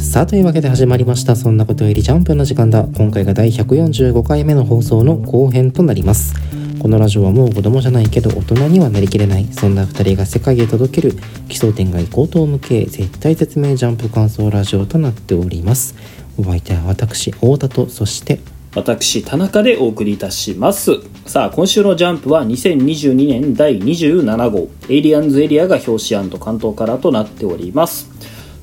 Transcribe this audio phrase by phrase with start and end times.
[0.00, 1.36] さあというわけで始まりました。
[1.36, 2.84] そんなことよりジャンプの時間だ。
[2.96, 6.34] 今回が第145回目の放送の後編となります。
[6.80, 9.46] このラジオはもう子供じゃないけど大人にはなりきれない。
[9.52, 11.16] そんな2人が世界へ届ける。
[11.48, 15.94] 奇想天外高等無形絶対絶命ジャンプ感想ラジオとなっております。
[16.38, 18.40] お相手は私太田とそして
[18.74, 20.92] 私田中でお送りいたします。
[21.26, 28.08] さあ今週の「ジャンプ」は2022年第27号「エイリアンズエリア」が表紙関東カラーとなっております。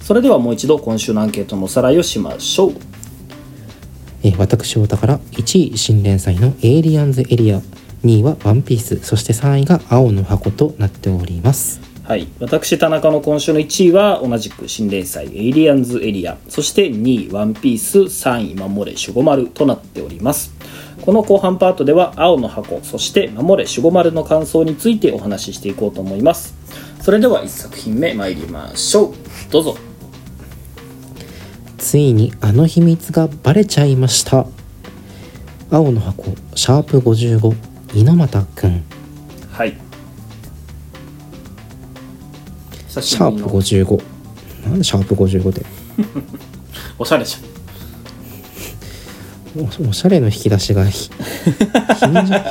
[0.08, 2.72] それではもう一度今週のアンケートのおさらいをしましょう。
[4.24, 7.58] えー私太田から1位新連載の「エイリアンズエリア」
[8.06, 9.02] 2位は「ワンピース。
[9.04, 11.82] そして3位が「青の箱」となっております。
[12.04, 12.30] はい。
[12.40, 20.54] 私田中の今週の1位は同じく新連載「エイリアンズエリア」そして2位「ワンピース3位「守れ守護丸」となっております。
[21.02, 26.56] この後半パートでは青の箱そして守れ守護丸の感想についてお話ししていこうと思います。
[27.02, 29.14] それでは1作品目参りましょう。
[29.52, 29.76] どうぞ
[31.78, 34.46] ついにあの秘密がバレちゃいました。
[35.70, 36.26] 青の箱
[36.56, 37.56] シャープ55
[37.94, 38.84] 猪俣くん。
[39.52, 39.78] はい。
[43.00, 44.04] シャープぶりの55
[44.70, 45.64] なんでシャープ55で
[46.98, 47.38] おしゃれじ
[49.56, 51.12] おおしゃれの引き出しがひ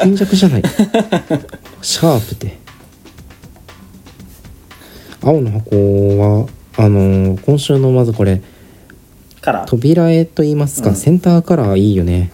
[0.02, 0.62] 貧弱じゃない。
[1.82, 2.58] シャープで
[5.22, 5.76] 青の箱
[6.18, 6.46] は
[6.76, 8.42] あのー今週のまずこれゃん
[9.46, 9.64] から。
[9.64, 10.96] 扉絵と言いますか、うん。
[10.96, 12.32] センターカラーいいよね。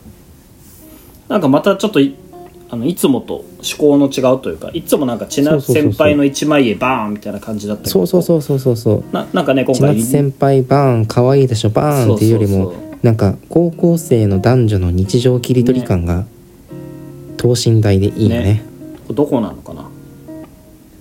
[1.29, 2.15] なんかまたちょっとい
[2.71, 7.93] あのいつもと趣向の違うというかいつもなんか千夏先輩の一枚絵バーンみたいな感じだったけど。
[7.93, 8.77] そうそうそうそうそう。
[8.77, 16.25] そうななんかね今千回夏先輩バーン可愛いでしょバーンっていうよりもそうそうなんか高校生の男女の日常切り取り感が
[17.37, 18.43] 等身大でいいよね。
[18.43, 18.63] ね。
[19.11, 19.92] どこなのかな？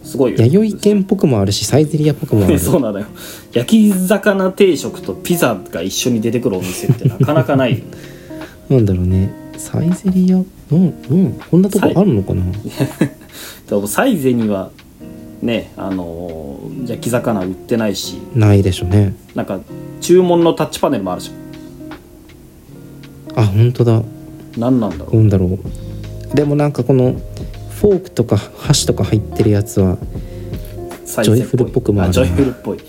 [0.03, 0.37] すごいよ。
[0.39, 2.57] 弥生県っぽくもあるしサイゼリアっぽくもある。
[2.59, 3.05] そうなのよ。
[3.53, 7.81] 焼き魚定食とピザが一緒に出てくるお店ってなかなかない
[8.69, 9.31] なんだろうね。
[9.57, 11.39] サイゼリアうんうん。
[11.49, 12.43] こんなとこあるのかな？
[13.87, 14.71] サイ ゼには
[15.41, 18.15] ねあのー焼き魚売ってないし。
[18.35, 19.13] ないでしょうね。
[19.35, 19.59] なんか
[20.01, 21.31] 注文のタッチパネルもあるじ
[23.35, 24.01] あ本当だ。
[24.57, 25.15] 何なんだろう。
[25.15, 26.35] なんだろう。
[26.35, 27.15] でもなんかこの
[27.81, 29.97] フォークとか箸とか入ってるやつは
[31.23, 32.13] ジョイフルっぽくもあるな。
[32.13, 32.77] ジョイフルっぽい。
[32.77, 32.83] フ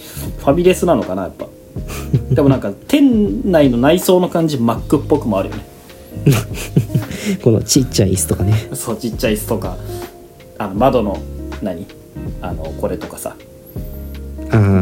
[0.45, 1.47] ァミレスなのかなやっぱ。
[2.31, 5.65] でもなんか店内の内装の感じマックっぽくもあるよね。
[7.43, 8.55] このちっちゃい椅子とかね。
[8.75, 9.77] そうちっちゃい椅子とか。
[10.59, 11.19] あの窓の
[11.63, 11.87] 何？
[12.43, 13.35] あのこれとかさ。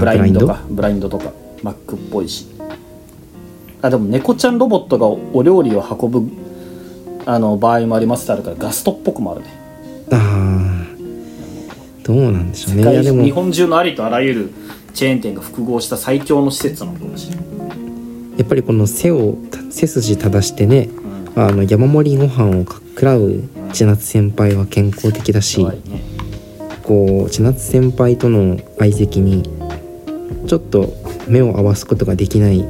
[0.01, 1.33] ブラインドブかブラインドとか。
[1.63, 2.49] マックっぽいし。
[3.81, 6.29] あでも猫ちゃんロボットがお料理を運ぶ
[7.27, 9.61] あの場合もありますってあるからガストっぽくもあるね
[12.11, 12.83] どうなんでしょうね。
[12.83, 13.23] いやでも。
[13.23, 14.51] 日本中のありとあらゆる
[14.95, 17.31] チェーン店が複合した最強の施設なのかもし。
[17.31, 17.45] れない
[18.37, 19.39] やっぱりこの背を
[19.71, 20.89] 背筋正してね、
[21.37, 26.03] あの山盛りご飯を食らう千夏先輩は健康的だし、可愛いね。
[26.83, 29.45] こう千夏先輩との相席に
[30.47, 30.93] ちょっと
[31.29, 32.67] 目を合わすことができない。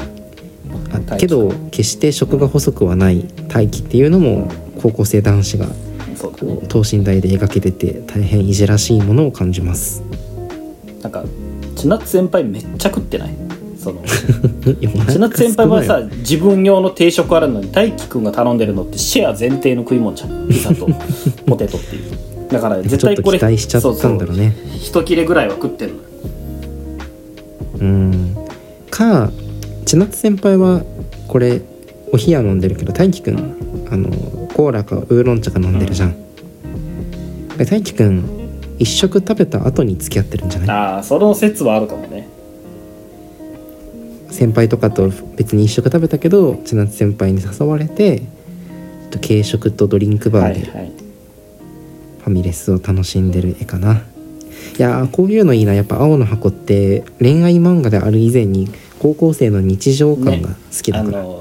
[1.19, 4.51] けど決して食が細くはない大輝っていうのも
[4.83, 5.67] 高校生男子が
[6.21, 6.59] そうだね。
[6.69, 10.03] 等身大で描けてて大変いじらしいものを感じます。
[11.03, 11.25] なんか
[11.77, 13.31] 千夏先輩めっちゃ食ってない？
[13.79, 14.03] その
[15.09, 20.47] 千夏先輩はさ自分用の定食あるのに大輝くんが頼んでるのってシェア前提の食い物じゃん。
[20.49, 20.87] ピザと
[21.47, 22.03] ポテトっていう。
[22.51, 24.55] だから絶対これ期待しちゃったんだろうね。
[24.79, 26.01] 一切れぐらいは食ってんのよ。
[27.81, 28.37] うん。
[28.91, 29.31] か
[29.87, 30.83] 千夏先輩は
[31.29, 31.63] これ
[32.13, 33.55] お冷や飲んでるけど大輝くん
[33.91, 34.11] あの
[34.61, 36.15] コーラかウーロン茶か飲んでるじゃん、
[37.59, 38.25] え大輝くん
[38.79, 40.69] 一食食べた後に付き合ってるんじゃない？
[40.69, 42.29] ああその説はあるかもね。
[44.31, 48.21] 先輩とかと別に一食食べたけど千夏先輩に誘われて
[49.27, 50.93] 軽食とドリンクバーではいはい。
[52.19, 54.03] ファミレスを楽しんでる絵かな、い
[54.77, 55.73] やーこういうのいいな。
[55.73, 61.40] やっぱ青の箱って恋愛漫画である以前に高校生の日常感が好きだあから、の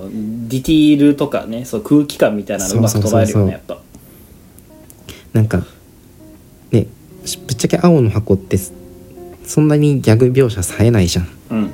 [0.50, 3.78] ディティールとかねそう空気感みたいなのうまく捉えるよねやっぱ。
[5.32, 5.64] なんか
[6.72, 6.88] ね
[7.24, 8.74] しぶっちゃけ青の箱ってそ
[9.46, 11.28] そんなにギャグ描写さえないじゃん。
[11.52, 11.72] うんうん。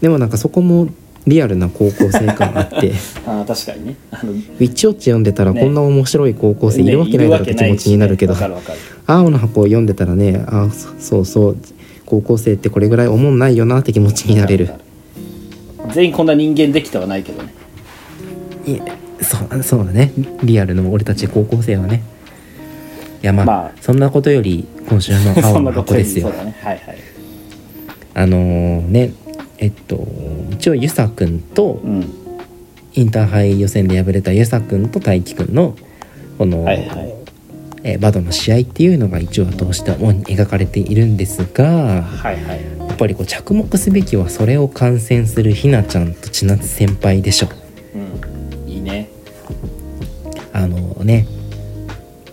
[0.00, 0.88] でもなんかそこも
[1.26, 2.92] リアルな高校生感あって。
[3.26, 3.96] ああ確かにね。
[4.12, 5.60] あのウィッチウォッチ読んでたらね。
[5.60, 8.36] こんな面白い高校生いるわけないだろうって気持ちになるけど、
[9.06, 11.56] 青の箱を読んでたらねあそそうそう
[12.06, 14.70] 高校生ってこれぐらい思んないよなって気持ちになれる
[15.92, 17.52] 全員こんな人間できてはないけどね。
[18.66, 18.84] いや
[19.20, 20.12] そうそうだね。
[20.42, 22.02] リアルの俺たち高校生はね。
[23.22, 23.72] いやまあ、まあ。
[23.80, 26.28] そんなことより今週のそ青の箱ですよ。
[26.28, 26.56] そうだね。
[26.62, 26.98] はいはい。
[28.14, 29.12] あのーね
[29.58, 30.06] えっと
[30.50, 32.14] 一一応ゆさくんとうん。
[32.94, 35.76] インターハイ予選で敗れたゆさくんと大輝くんの
[36.36, 37.14] この、はいはい。
[37.84, 47.48] えーバドの試合っていうのが一話として主に描かれているんですがはいはいぱりこう着目すべきはそれを観戦するひなちゃんと千夏先輩でしょ。
[47.94, 48.68] うん。
[48.68, 49.08] いいね。
[50.52, 51.26] あのね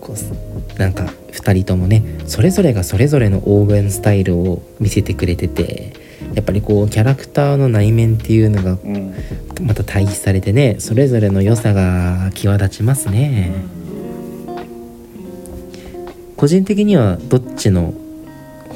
[0.00, 5.92] こうなんか2人ともねそれぞれがそれぞれの応援スタイルを見せてくれてて
[6.34, 9.14] やっぱりこうキャラクターの内面っていうのがうん。
[9.62, 13.54] また対比されてねそれぞれの良さが際立ちますね。
[16.36, 17.94] 個人的にはどっちの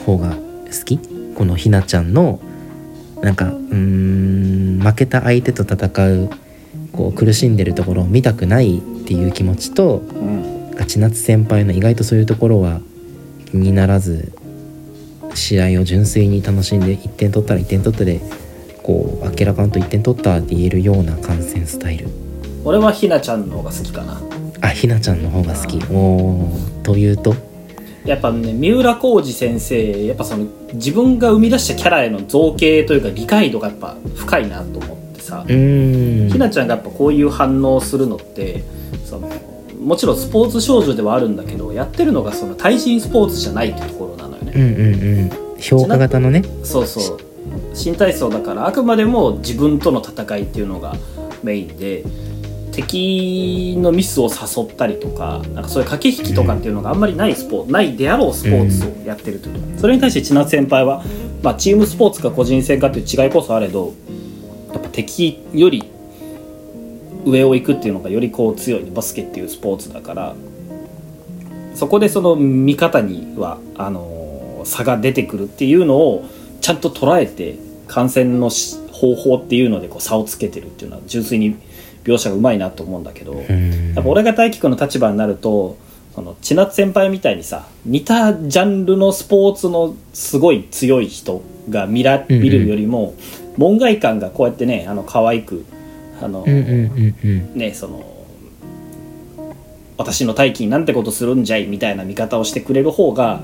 [0.07, 1.20] 方が好き？
[1.41, 2.39] このひなちゃんの
[3.23, 5.87] なんかうーん負けた相手と戦
[6.25, 6.31] う
[6.93, 12.83] こう苦しんでるところを見たくないっていう気持ちとうん千夏先輩の意外とそういうところは
[13.51, 14.35] 気にならず
[15.33, 18.21] 試合を純粋に楽しんで1点取ったら1点取ったで
[18.83, 22.09] こう明らかんと1点取ったって言えるような観戦スタイル。
[22.67, 24.21] 俺はひなちゃんの方が好きかな。
[24.61, 25.79] あひなちゃんの方が好き。
[25.91, 26.83] おー。
[26.83, 27.35] というと？
[28.05, 35.45] やっぱね三浦浩二先生やっぱその自分が生み出したキャラへの造形というか理解度がやっぱ深いなと思ってさ。
[35.47, 36.31] うーん。
[36.31, 38.65] ひなちゃんがやっぱこういう反応をするのって
[39.05, 39.31] その
[39.79, 45.61] もちろんスポーツ少女ではあるんだけどやってるのがその対人スポーツじゃないってところなのよね、うんうんうん。
[45.61, 46.43] 評価型のね。
[46.65, 47.19] そうそう。
[47.75, 50.95] 新体操だからあくまでも自分との戦いっていうのが
[51.43, 52.05] メインで
[52.73, 59.79] 敵のミスを誘ったりとかなんかそういう駆け引きとかっていうのがあんまりないスポーツ、ないであろうスポーツをやってるという。
[59.79, 61.03] それに対して千夏先輩は、
[61.43, 63.95] まあ、チームスポーツか個人戦かっていう違いこそあれど
[64.73, 65.83] やっぱ敵より
[67.25, 70.35] 上を行くっていうのがよりこう強いバスケっていうスポーツだから
[71.75, 74.21] そこでその見方にはあのー
[74.65, 76.25] 差が出てくるっていうのを
[76.61, 81.57] ちゃんと捉えて観戦のし方法っていうのでこう差をつけてるっていうのは純粋に
[82.05, 83.95] 描写がうまいなと思うんだけど、うん。
[83.95, 85.77] やっぱ俺が大輝くんの立場になると
[86.15, 92.43] その千夏先輩みたいにさ似たジャンルのスポーツのすごい強い人が見らうんうん。
[92.43, 93.15] 見るよりも、
[93.57, 95.65] 門外漢がこうやってねあの可愛く
[96.23, 97.55] あの、うんうんうんうん。
[97.57, 98.05] ねその
[99.97, 103.43] 私の大輝になんてことするんじゃいみたいな見方をしてくれる方が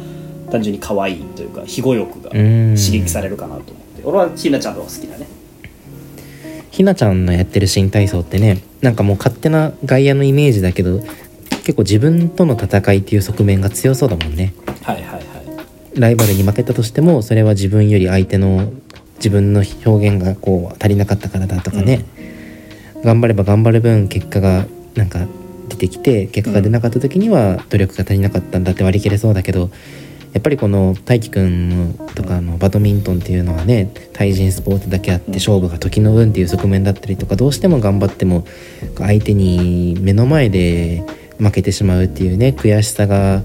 [0.51, 2.77] 単純に可愛いというか非語欲がうん。
[2.77, 4.03] 刺激されるかなと思って。
[4.05, 5.27] 俺はひなちゃんの方が好きだね
[6.77, 11.01] ひなちゃんのやってる新体操ってねなんかもう勝手な外野のイメージだけど
[11.65, 14.53] 結構自分との戦いっていう側面が強そうだもんね。
[14.83, 15.99] はいはいはい。
[15.99, 18.71] ライバルに負けたとしてもそれは自分より相手の
[19.17, 22.05] 自分の表現がこう足りなかったからだとかね、
[23.03, 25.27] 頑張れば頑張る分結果がなんか
[25.71, 29.71] 出てきて結果が出なかった時には努力が足りなかったんだって割り切れそうだけど
[30.37, 38.45] やっぱりこの大輝くんのとかのバドミントンっていうのはね対人スポーツだけあって勝負が時の運っていう側面だったりとかどうしても頑張っても
[38.99, 41.03] 相手に目の前で
[41.39, 43.45] 負けてしまうっていうね悔しさが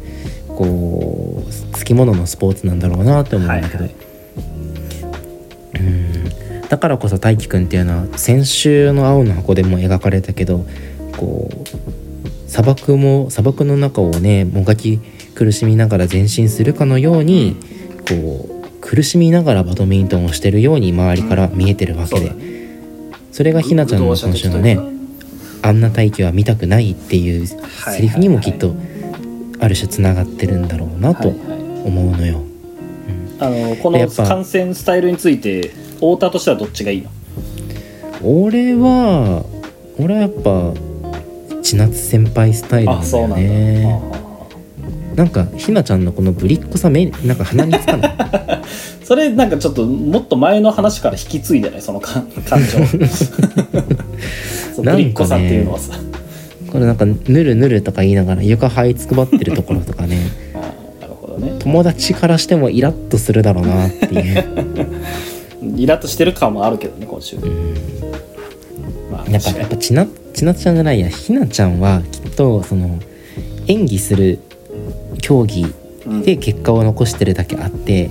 [0.49, 3.95] こうつきもののスポーツなんだろうなって思うんだけど、はいはい。
[5.79, 5.83] う
[6.65, 6.67] ん。
[6.67, 10.65] だからこそ大輝くんっていうのは先週の「青の箱」でも描かれたけど
[11.15, 14.99] こう砂漠も砂漠の中をねもがき
[15.41, 17.57] 苦しみながら前進するかのように
[18.07, 22.31] こう苦しみながらバドミントンをしてるように周りから見えてるわけで、
[23.31, 24.77] それがひなちゃんの今週のね
[25.63, 27.57] あんな大輝は見たくないっていうセ
[28.03, 28.75] リフにもきっと
[29.59, 32.43] ある種つながってるんだろうなと思うのよ。
[33.39, 37.09] あのこの観戦スタイルについて太田としてはどっちがいいの？
[38.21, 39.43] 俺は
[39.97, 40.73] 俺はやっぱ
[41.63, 44.10] 千夏先輩スタイルなんだよあそうなんだ、ね
[45.15, 48.17] なんかひなちゃんのこのぶりっ子さ目なんか鼻につかない。
[49.03, 51.81] それなんかちょっともっと前の話から引き継いでない？
[51.81, 52.79] その感感情。
[54.81, 55.93] ぶりっ子さっていうのはさ。
[56.71, 60.17] これなんかぬるぬるとか言いながら床這いつくばってるところとかね。
[61.01, 61.55] なるほどね。
[61.59, 64.45] 友達からしてもイラッとするだろうなっていう。
[65.75, 67.37] イラッとしてる感もあるけどね今週、
[69.11, 72.97] まあやっぱやっぱちなちなちゃんじゃないやひなちゃんはきっとその
[73.67, 74.39] 演技する
[75.31, 75.65] 競技
[76.25, 78.09] で結果を残してるだけあって、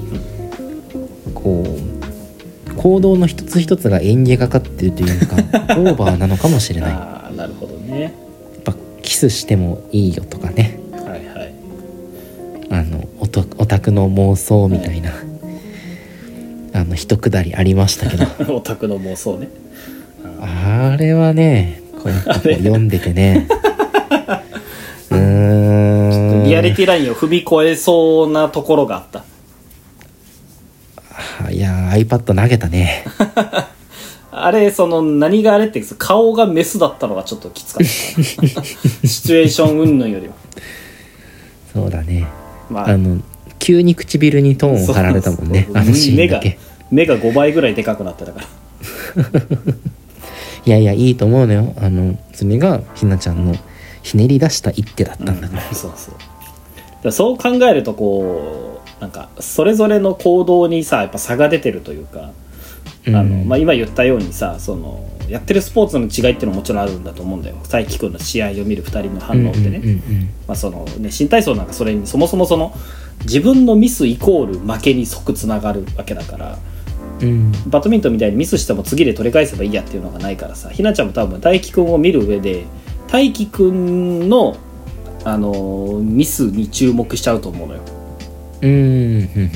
[1.35, 5.37] こう行動の一つ一つが演技がかってるというか
[5.77, 6.91] オーバーなのかもしれない。
[6.91, 8.15] やああなるほどね。
[8.61, 10.79] っぱキスしてもいいよとかね。
[10.93, 11.55] はいはい。
[12.71, 15.13] あのオタクの妄想みたいな、
[16.73, 18.25] あの一くだりありましたけど。
[18.57, 19.49] オタクの妄想ね。
[20.41, 23.47] あれはねこうやって読んでてね
[26.51, 29.25] リアリティラインを踏み越えそうなところがあった。
[31.51, 33.05] いやー iPad 投げたね。
[34.33, 37.87] あれその何があれって顔がメスだったのがちょっときつかった。
[39.07, 40.35] シチュエーション云々よりも
[41.73, 42.27] そうだね。
[42.69, 42.97] まあ。
[42.97, 43.21] の
[43.59, 45.69] 急に唇にトーンを貼られたもんね。
[45.75, 46.59] あのシーンだけ。
[46.91, 48.47] 目が目が5倍ぐらいでかくなってたから。
[50.67, 51.75] いやいやいいと思うのよ。
[51.81, 53.57] あのそれがひなちゃんの
[54.03, 56.15] ひねり出した一手だったんだから、そうそう
[57.03, 62.33] だそう考えるとこうなんかそれぞれの行動にさやっぱ差が出てるというか、
[63.07, 63.17] うん。
[63.17, 67.57] あのまあ、今言ったようにさそのやってるスポーツの違いっていうのももちろんあるんだと思うんだよ。
[67.63, 69.81] 佐伯君の試合を見る2人の反応ってね、
[71.11, 72.75] 新体操なんかそれにそもそもその
[73.23, 76.59] 自分のミスイコール負けに即つながるわけだから
[77.21, 77.53] うん。
[77.67, 82.65] バドミントンみたいにミスしても次で取り返せばいいやっていうのがないからさひなちゃんも多分大輝くんを見る上で
[83.09, 84.57] 大輝くんの、
[85.25, 87.81] あのーミスに注目しちゃうと思うのよ。
[88.63, 88.81] うんうんう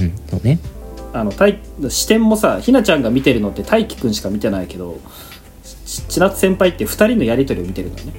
[0.05, 0.59] んそうね
[1.13, 4.99] あの大視点もさひなちゃんが見てるのって大輝くんしか見てないけど
[5.87, 8.13] ち千夏先輩って2人のやり取りを見てるのよね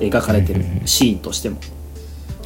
[0.00, 1.58] 描かれてるシーンとしても。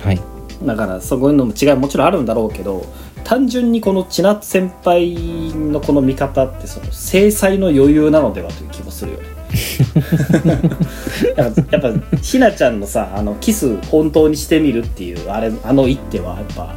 [0.01, 0.21] はい
[0.65, 2.87] だからそういうのも違いもちろんあるんだろうけど
[3.25, 5.15] 単純にこの千夏先輩
[5.55, 9.36] のこの見方ってその制裁の余裕なのではという気もするよね。
[11.37, 16.75] やっぱやっぱひなちゃんのさあのキス本当にしてみるっていうあれあの一手はやっぱ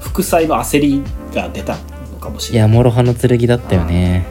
[0.00, 1.02] 副菜の焦り
[1.34, 1.76] が出た
[2.12, 2.68] のかもしいれない。
[2.70, 4.26] や諸刃の剣だったよね。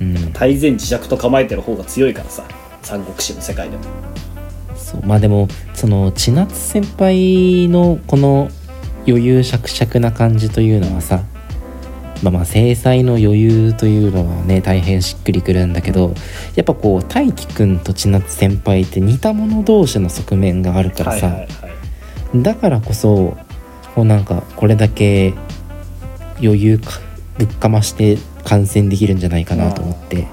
[0.00, 0.32] うん。
[0.32, 2.44] 大前自弱と構えてる方が強いからさ
[2.82, 3.82] 三国志の世界でも。
[4.76, 8.48] そうまあでもその千夏先輩のこの
[9.06, 11.22] 余裕しゃくしゃくな感じというのはさ
[12.22, 16.14] まあまあ制裁の余裕というのはね大変しっくりくるんだけど
[16.54, 21.46] やっぱこう大輝くんと千夏先輩って似た者同士の側面があるからさ、
[22.34, 23.36] だからこそ
[23.94, 25.34] こうなんかこれだけ
[26.42, 27.00] 余裕か
[27.38, 30.26] ぶっかまして観戦できるんじゃないかなと思って。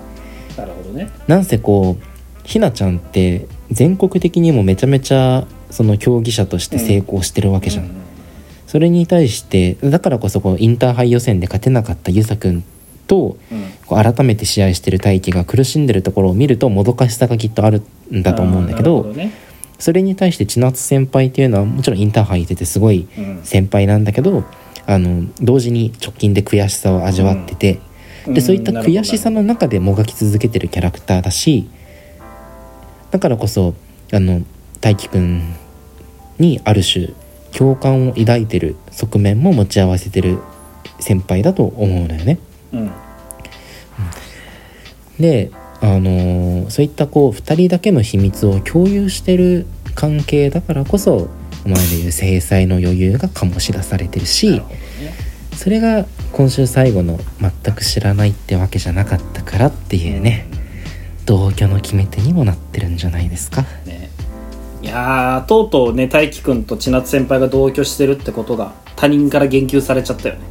[0.58, 1.10] なるほどね。
[1.28, 2.04] なんせこう
[2.44, 8.03] ひなちゃんって全国的にもめちゃめちゃその競技者として成功してるわけじゃん、うん
[8.74, 12.64] それに対してだからこそこうインターハイ予選で勝てなかったゆさくん
[13.06, 13.72] とうん。
[13.86, 19.32] こう改めて試合してる大輝が苦しんでるところを見るともどかしさがきっとあるんだと思うんだけどね。
[19.78, 23.42] それに対して千夏先輩っていうのはもちろんインターハイ出てすごいうん。
[23.44, 24.44] 先輩なんだけど
[24.88, 27.80] あの同時に直近で悔しさを味わってて、
[28.26, 31.70] でそういった悔しさの中でもがき続けてるキャラクターだし
[33.12, 33.76] だからこそ
[34.12, 34.42] あの
[34.82, 35.54] 大輝くん
[36.40, 37.14] にある種
[37.58, 40.40] 共感を抱いてる側面も持ち合わせてる
[41.00, 42.40] 先輩だと思うのよね。
[42.72, 42.92] うん
[45.20, 51.30] であのーそういったこう2人だけの秘密を共有してる関係だからこそ
[51.66, 54.64] お前でいう制裁の余裕が醸し出されてるなしね
[55.56, 60.48] それが今週最後の全く知らないってわけじゃなかったからっていうね
[61.26, 64.13] 同居の決め手にもなってるんじゃないですかねい
[64.94, 70.42] やーとうとうね大輝くんと千夏先輩が同居してるってことが他人から言及されちゃったよね。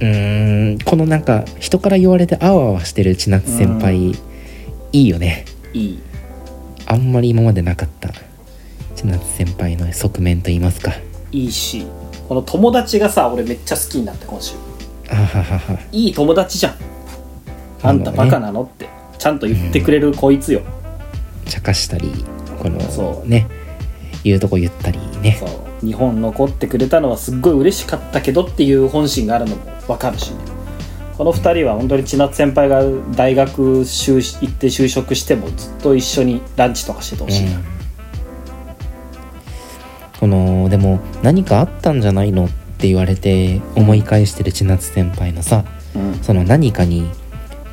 [0.00, 4.14] うーんこのなんか人から言われてあわあわしてる千夏先輩い
[4.92, 5.44] いよね。
[5.72, 6.02] いい。
[6.86, 8.10] あんまり今までなかった
[8.96, 10.92] 千夏先輩の側面といいますか。
[11.30, 11.86] いいし
[12.28, 14.54] この友達がさ俺めっちゃ好きになって今週。
[15.10, 15.78] あははは。
[15.92, 16.74] いい友達じゃん。
[17.82, 20.62] あんたバカなのってちゃんと言ってくれるこいつよ、
[21.44, 22.10] 茶化したり
[22.64, 23.28] このそう。
[23.28, 23.46] ね
[24.24, 25.36] 言うとこ言ったりね。
[25.38, 25.86] そう。
[25.86, 30.30] 日本残ってくれたのはすっごい嬉しかったけどっていう本心があるのも分かるし。
[30.30, 30.54] ね
[31.16, 32.82] この2人は本当に千夏先輩が
[33.14, 37.60] 大学就行って就職してもずっと一緒にランチとかしててほしいな、
[40.18, 46.14] このでも何かあったんじゃないのって言われて思い返してる千夏先輩のさうん。
[46.20, 47.08] その何かに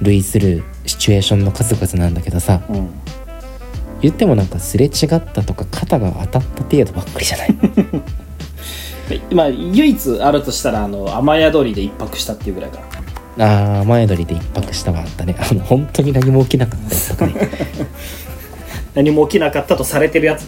[0.03, 2.89] 類するシチュエーションの数々なんだけどさうん
[4.01, 7.55] 言ってもなんかすれ違ったとか肩が当たった程度ばっかりじゃない？
[9.35, 12.85] まあ唯一あるとしたらあの雨宿りで一泊したっていうぐらいかな。
[13.37, 15.35] あー前撮りで一泊したはあったね。
[15.39, 17.33] あの本当に何も起きなかったね。
[18.93, 20.43] 何も起きなかったとされてるやつ。
[20.43, 20.47] ね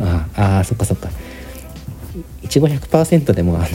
[0.00, 1.08] あーあーそっかそっか。
[2.42, 3.66] いちご100%でもあの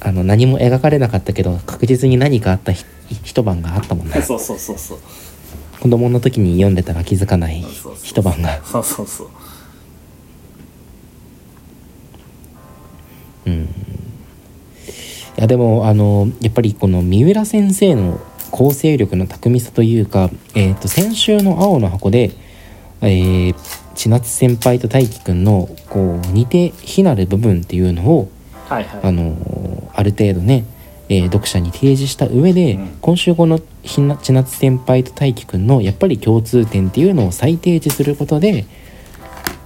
[0.00, 2.84] あの何も描かれなかったけど確実に何かあったひ
[3.24, 4.98] 一晩があったもんな そうそうそうそう
[5.80, 7.64] 子供の時に読んでたら気づかない
[8.02, 8.62] 一晩が。
[8.64, 9.28] そうそうそう。
[13.46, 13.62] うん。
[13.62, 18.20] いやでもあのやっぱりこの三浦先生の
[18.50, 22.32] 構成力の巧みさというか、えー、と先週の「青の箱で」
[23.00, 23.54] えー
[23.94, 28.30] 千夏先輩と大輝くんのこう似て非なる部分っていうのを
[28.68, 29.00] はいはい。
[29.02, 30.64] あのある程度ね
[31.10, 32.88] えー読者に提示した上で、うん。
[33.00, 38.66] 今週後のひな千夏先輩と大輝くんのやっぱり共通点っていうのを再提示することで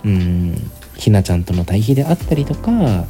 [0.05, 3.05] うんひなちゃんとの対比であったりとか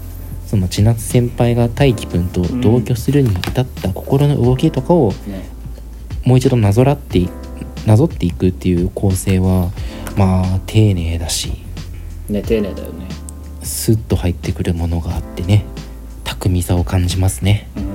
[0.46, 5.48] その千夏先輩が大輝くんと同居するに至った心の動きとかをね
[6.24, 7.28] もう一度なぞらってい
[7.86, 9.70] なぞっていくっていう構成は
[10.16, 11.52] まあ丁寧だし
[12.28, 13.06] ね丁寧だよね。
[13.62, 15.64] スッと入ってくるものがあってね
[16.24, 17.68] 巧みさを感じますね。
[17.76, 17.91] うん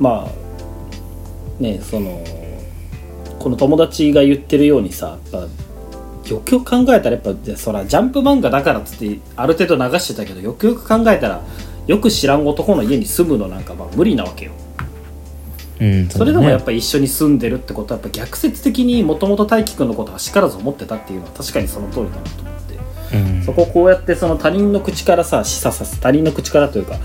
[0.00, 2.22] まあねその
[3.38, 5.48] この友達が言ってるようにさやっぱ
[6.28, 11.42] よくよく考えたらやっぱでそらジャンプ漫画だからっつってある程度流してたけどよくよく考えたら
[11.86, 14.52] よく知らん男の家に住むのなんかまあ無理なわけよ。
[15.80, 22.54] うん、それでもやっぱぱ一緒に住んでるってことはやっぱ逆説的にもともと大輝くんのことはしからず思ってたっていうのは確かにその通りだなと思っ
[23.10, 23.16] て。
[23.16, 26.96] うん、そこをこうやってその他人の口からさ示唆させ他人の口からというか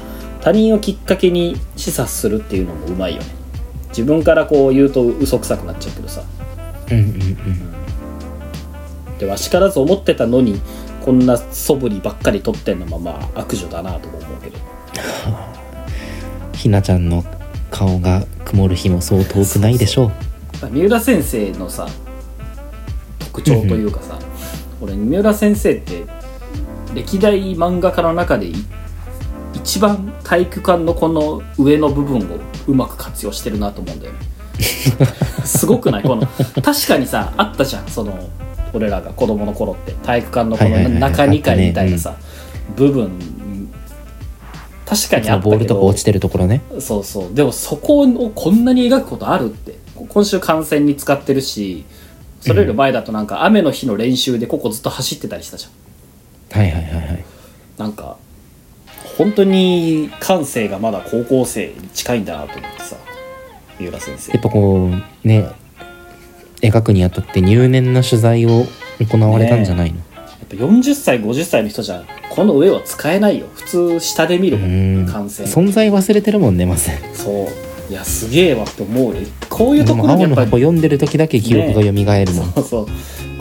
[0.42, 3.28] 他人をきっかけに示唆するっていうのもうまいよね。
[3.90, 6.24] 自分からこう言うと嘘くさくなっちゃうけどさ。
[6.92, 7.38] うんうんうん。
[9.18, 10.62] でわしからず思ってたのに
[11.02, 14.58] こんな素振りばっかり取ってんのもまあ悪女だなとも思うけど。
[16.54, 17.24] ひなちゃんの
[17.72, 20.12] 顔が曇る日もそう遠くないでしょう。
[20.72, 21.88] 三浦先生のさ
[23.20, 24.20] 特徴というかさ
[24.82, 26.04] 俺三浦先生って
[26.94, 28.54] 歴代漫画家の中でい
[29.54, 32.22] 一番体育館のこの上の部分を
[32.68, 34.20] うまく活用してるなと思うんだよね。
[35.46, 36.04] すごくない？
[36.04, 36.28] この
[36.62, 37.88] 確かにさあったじゃん。
[37.88, 38.18] その
[38.74, 39.94] 俺らが子供の頃って。
[40.04, 42.16] 体育館のこの中2階みたいなさ、
[42.76, 43.12] 部分。
[44.86, 46.62] 確かにあボールとか落ちてるところね。
[46.80, 47.34] そうそう。
[47.34, 49.78] でもそこをこんなに描くことあるって。
[50.08, 51.84] 今週観戦に使ってるし
[52.40, 56.62] それより前だとなんか雨の日の練習でここずっと走ってたりしたじゃん。
[56.62, 57.26] はいはいはいはい。
[57.78, 58.18] なんか
[59.20, 62.96] 本当に感性がまだ高校生に近いんだなと思ってさ
[63.78, 64.32] 三浦先生。
[64.32, 65.46] やっぱこうね
[66.62, 68.66] 描くにあたって入念な取材を
[69.00, 73.48] 行われたんじゃないの、やっぱ40歳50歳の人じゃこの上は使えないよ。
[73.54, 75.04] 普通下で見るうもん。
[75.04, 75.06] ん。
[75.06, 77.48] 観戦存在忘れてるもんねまずそう。
[77.92, 82.88] いやすげえわって思うねこういうところにやっぱり箱読んでる時だけ記憶が蘇るもん、そうそう。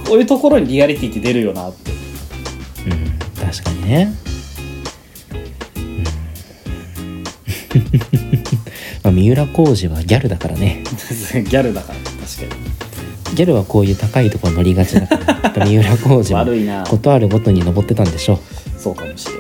[0.05, 1.93] こういうところにリアリティって出るよなって。
[1.93, 1.95] う
[2.95, 4.12] ん確かにね、
[9.03, 10.83] まあ、三浦浩二はギャルだからね。
[11.33, 12.57] ギャルだから確か
[13.35, 16.85] ギャルはこういう高いところ乗りがちだからやっぱ三浦浩に二も悪いな。
[16.85, 18.81] ことあるごとに登ってたんでしょう。
[18.81, 19.38] そうかもしれん。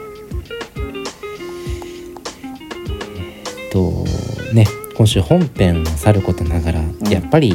[3.70, 4.04] と
[4.52, 6.96] ね今週本編はさることながら、ん。
[7.10, 7.54] やっぱり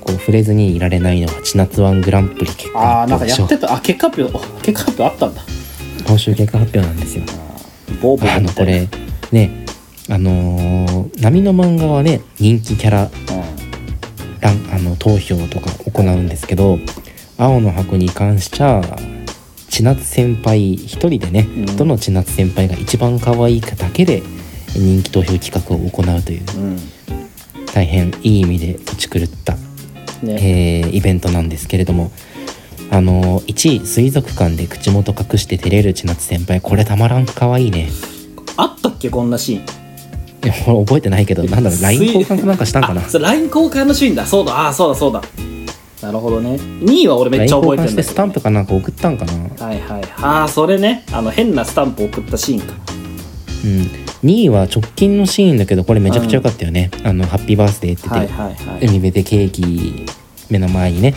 [0.00, 3.46] こう触れずにいられないのは千夏ワングランプリ結果ああなん発表でしょ。
[3.46, 5.42] かやってたあ結果発表あ結果発表あったんだ。
[6.06, 7.24] 今週結果発表なんですよ。
[8.02, 8.88] ボーボーあのこれ
[9.32, 9.59] ね
[10.10, 13.10] あのー波の漫画はね人気キャラう
[14.40, 16.78] ランあの投票とか行うんですけど
[17.38, 18.82] 青の箱に関しちゃ
[19.68, 21.76] 千夏先輩一人でね、うん。
[21.76, 24.22] どの千夏先輩が一番可愛いかだけで
[24.74, 26.78] 人気投票企画を行うといううん。
[27.72, 29.54] 大変いい意味で土地狂った、
[30.22, 30.82] ね。
[30.82, 32.10] えーイベントなんですけれども
[32.90, 37.88] あの1位水族館で口元隠して照れる千夏先輩これたまらん可愛いね。
[38.56, 39.79] あったっけこんなシーン
[40.42, 44.24] いや覚えてないけどなんだろう LINE 交換かなんかしたんかな？LINE 交換のシーンだ。
[44.26, 44.52] そうだ。
[44.52, 45.22] ああそうだそうだ。
[46.02, 46.54] なるほどね。
[46.54, 49.32] 2位は俺めっちゃ覚えてるスタンプかなんか送ったんかな？
[49.66, 50.02] はいはい。
[50.22, 51.04] ああそれね。
[51.12, 52.74] あの変なスタンプ送ったシーンか。
[53.64, 54.00] うん。
[54.22, 58.86] 2位は直近のシーンだけどこれめちゃくちゃ良かったよね、あのハッピーバースデーって言って、はいはいはい。
[58.86, 60.06] 海辺でケーキ
[60.50, 61.14] 目の前にね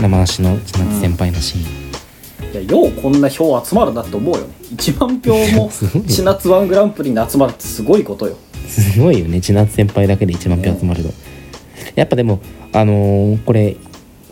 [0.00, 4.54] 生足の千夏先輩のシーン、いやようこんな票集まるなって思うよね。
[4.76, 5.70] 1万票も
[6.06, 8.36] 千夏ワングランプリに集まるってすごいことよ
[8.68, 9.40] すごいよね。
[9.40, 11.10] 千夏先輩だけで1万票集まると、
[11.94, 12.40] やっぱでも
[12.72, 13.76] あのーこれ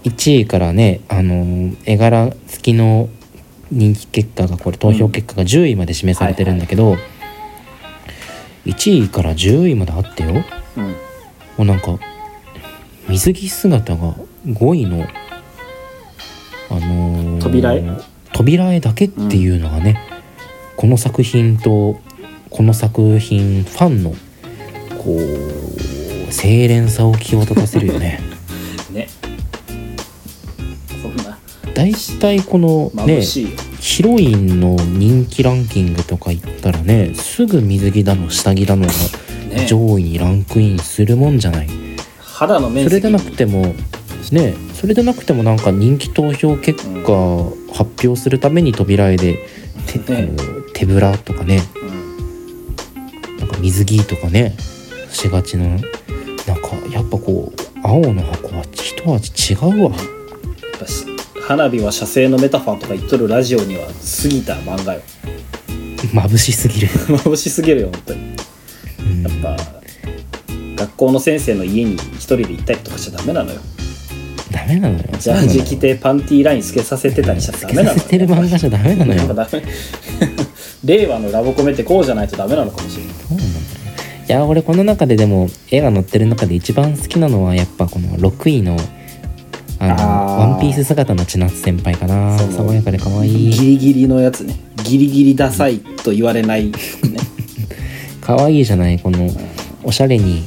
[0.05, 3.09] 1位からねあのー絵柄付きの
[3.71, 6.97] 人気結果がこれ投票結果が10位まで示されてるんだけど、
[8.67, 10.33] 1位から10位まであってよ。
[10.35, 10.45] も
[10.77, 10.95] うん。
[11.59, 11.99] うなんか
[13.09, 14.15] 水着姿が
[14.47, 15.07] 5位の
[16.71, 17.85] あのー扉絵？
[18.33, 19.97] 扉絵だけっていうのがね、
[20.77, 22.01] この作品と
[22.55, 24.11] この作品ファンの
[24.97, 28.21] こう清廉さを際立たせるよね。
[28.95, 29.09] ね。
[31.03, 31.37] そんな。
[31.75, 38.93] 大体このねヒロインの人気ランキングとか言ったらねすぐ水着だの下着だのが
[39.53, 39.67] ね。
[39.67, 41.69] 上位にランクインするもんじゃない、
[42.21, 42.89] 肌の面積。
[42.89, 43.75] それでなくても
[44.31, 49.41] ねそれでなくてもなんか人気投票結果発表するために扉絵で
[49.87, 50.29] 手,、ね。
[50.73, 51.61] 手ぶらとかね
[53.65, 54.55] 水着とかね
[55.11, 55.89] しがちのなんか
[56.91, 59.91] やっぱこう青の箱は一味違うわ。
[59.91, 61.07] やっぱし
[61.41, 65.01] 花火は射精のメタファーとか言っとるラジオには過ぎた漫画よ。
[66.13, 68.21] 眩しすぎる、眩しすぎるよ本当に。
[69.01, 69.23] うん。
[69.23, 69.57] やっぱ
[70.77, 73.61] 学校の先生の家に一人で行ったりとかしちゃダメなのよ。
[74.51, 75.05] ダメなのよ。
[75.19, 77.95] ジャージ着てパンティーライン透けさせてたりしちゃダメなのよ。
[77.95, 79.23] つけさせてる漫画じゃダメなのよ。
[80.85, 83.14] 令和のラブコメってこうじゃないとダメなのかもしれない
[84.27, 88.77] いや俺この中ででも絵が載ってる中で一番好きなのはやっぱこの6位の
[89.79, 89.95] あの
[90.53, 92.39] ワンピース姿の千夏先輩かな。
[92.39, 94.55] 爽やかで可愛ギいリギリのやつね。
[94.83, 97.19] ギリギリダサいと言われない服ね。
[98.23, 99.31] 可愛いじゃないこの
[99.83, 100.43] おしゃれに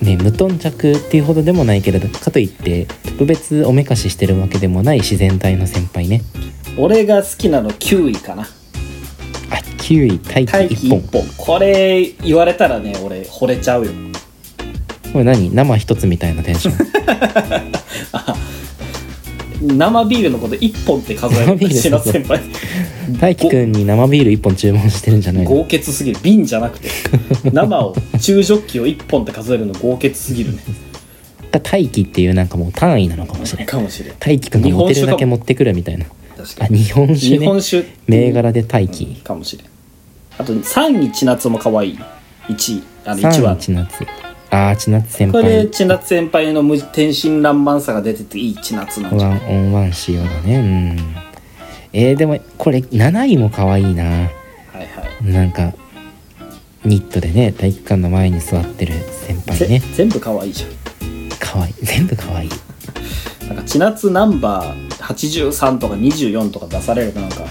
[0.00, 6.22] ね無頓着っていうほどでもないけれどかといって特別おめかししてるわけでもない自然体の先輩ね。
[6.78, 8.48] 俺が好きなの9位かな
[9.90, 11.00] あ9位大大気気一本。
[11.00, 11.22] 1本。
[11.36, 13.92] これ言われたらね俺惚れちゃうよ。
[15.12, 15.52] これ何？
[15.54, 16.76] 生一つみたいなテンション。
[19.76, 21.74] 生ビールのこと1本って数え生ビール？
[21.74, 22.40] る千夏先輩。
[23.20, 25.50] 大輝くんに生ビール1本注文してるんじゃないの？
[25.50, 26.20] 豪傑すぎる。
[26.22, 26.88] 瓶じゃなくて。
[27.52, 29.74] 生を中ジョッキを1本って数えるの？
[29.74, 30.58] 豪傑すぎるね。
[31.50, 34.14] 大輝っていうなんかもう単位なのかもしれないかもしれん。
[34.20, 36.06] 大輝くんが持てるだけ持ってくるみたいな。
[36.06, 36.08] あ
[36.42, 36.78] 確かに。
[36.78, 39.66] 日本酒日ね本酒銘柄で大輝かもしれん
[40.40, 41.98] あと3位千夏も可愛い。
[42.48, 42.82] 1位。
[43.04, 44.06] あの1 3話位千夏。
[44.50, 49.28] ああ千夏先これ輩千夏先輩の無天真爛漫さが出てていい千夏なんじゃ。
[49.28, 50.56] ワンオンワン仕様だね。
[50.56, 50.98] うん。
[51.92, 54.04] えー、でもこれ7位も可愛いな。
[54.04, 54.26] はい
[54.72, 54.86] は
[55.22, 55.30] い。
[55.30, 55.74] なんか
[56.84, 58.94] ニットでね体育館の前に座ってる
[59.26, 60.66] 先輩ぜね全部可愛いじゃ
[61.38, 61.74] 可愛い。
[61.82, 62.48] 全部可愛い。
[62.48, 62.52] ん
[63.48, 67.44] なんか千夏ナンバー83とか24とか出されるとなんか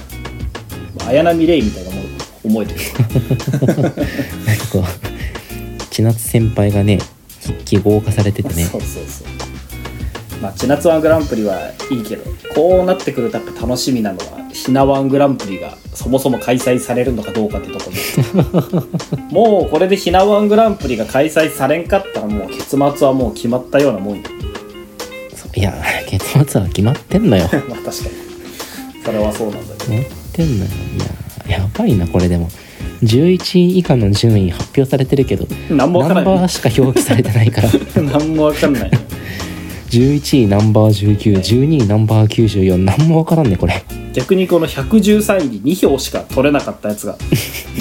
[1.08, 1.89] 綾波レイみたいな
[2.44, 3.84] 思えてくる。
[4.46, 4.84] なんかこう
[5.90, 7.00] 千夏先輩がね
[7.66, 8.66] 記号化されててね。
[8.66, 9.28] そうそうそう。
[10.42, 12.24] まあ千夏ワングランプリはいいけど
[12.56, 18.72] こうなってくるとやっぱ楽しみなのはひなワングランプリがそもそも開催されるのかどうかってところ。
[19.18, 24.24] で もうこれでひなワングランプリが開催されんかったらもう結末はもう決まったようなもんよ。
[25.36, 25.74] そういや
[26.08, 27.48] 結末は決まってんのよ。
[27.50, 28.30] 決 まあ確かに。
[29.06, 29.94] それはそうなんだけど。
[29.94, 31.06] まってんのよいや
[31.50, 32.50] やばいなこれでも。
[33.04, 37.70] 11位以下の順位発表されてるけど何もわかいナンバーしか表記されてないから。
[38.02, 38.92] 何もわかんない。
[39.90, 43.84] 11位ナンバー1912位ナンバー94何もわからんねこれ。
[44.14, 47.18] 逆にこの113位に2票しか取れなかったやつが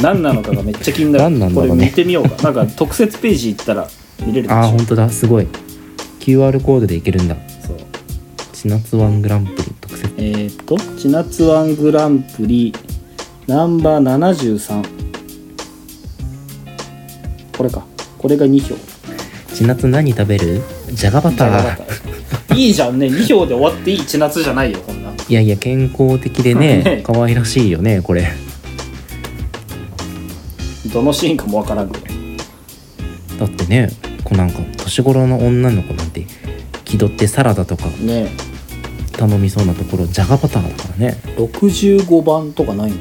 [0.00, 1.24] 何なのかがめっちゃ気になる。
[1.24, 1.70] 何なんだろうね。
[1.74, 2.42] これ見てみようか。
[2.42, 3.88] なんか特設ページ行ったら
[4.24, 5.10] 見れるであー本当だ。
[5.10, 5.46] すごい。
[6.20, 7.36] QR コードでいけるんだ。
[7.66, 7.76] そう。
[8.52, 10.14] 千夏ワングランプリ特設。
[10.16, 12.74] えー、っと千夏ワングランプリ
[13.48, 14.18] ナンバー
[14.58, 14.86] 73
[17.56, 17.84] これか。
[18.18, 18.76] これが2票。
[19.54, 20.62] 千夏何食べる？
[20.92, 21.46] じゃがバタ。
[21.46, 23.06] ーいいじゃんね。
[23.06, 24.04] 2票で終わっていい。
[24.04, 25.10] 千夏じゃないよこんな。
[25.10, 27.02] いやいや健康的でね ね。
[27.04, 28.28] 可愛らしいよねこれ。
[30.92, 32.06] どのシーンかもわからんけど
[33.40, 33.90] だってね
[34.24, 36.24] こうなんか年頃の女の子なんて
[36.84, 38.28] 気取ってサラダとかね。
[39.12, 41.18] 頼みそうなところじゃがバターだからね。
[41.36, 42.96] 65番とかないの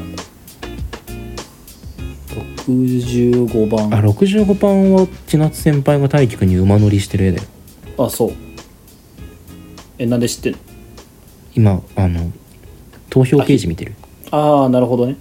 [2.68, 3.94] 65番。
[3.94, 7.44] あ65番は千夏先輩が大輝くんに馬乗りしてる絵だよ。
[7.98, 8.32] あそう。
[9.98, 10.60] えなんで知ってんの？
[11.56, 12.32] 今あの
[13.10, 13.96] 投票ページ見てる。
[14.32, 15.16] ああなるほどね。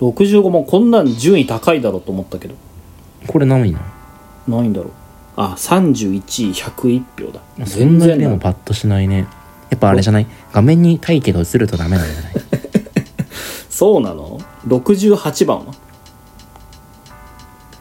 [0.00, 2.54] 65番こんなん順位高いだろうと思ったけど。
[3.26, 3.80] これ何位な
[4.48, 4.58] の？
[4.58, 4.92] ないんだろう。
[5.36, 7.66] あ31位101票だ。
[7.66, 9.26] そんなにでもパッとしないね。
[9.70, 10.26] やっぱあれじゃない？
[10.52, 12.32] 画面に大輝が映るとダメなんじゃない？
[13.70, 15.74] そうなの？68番は？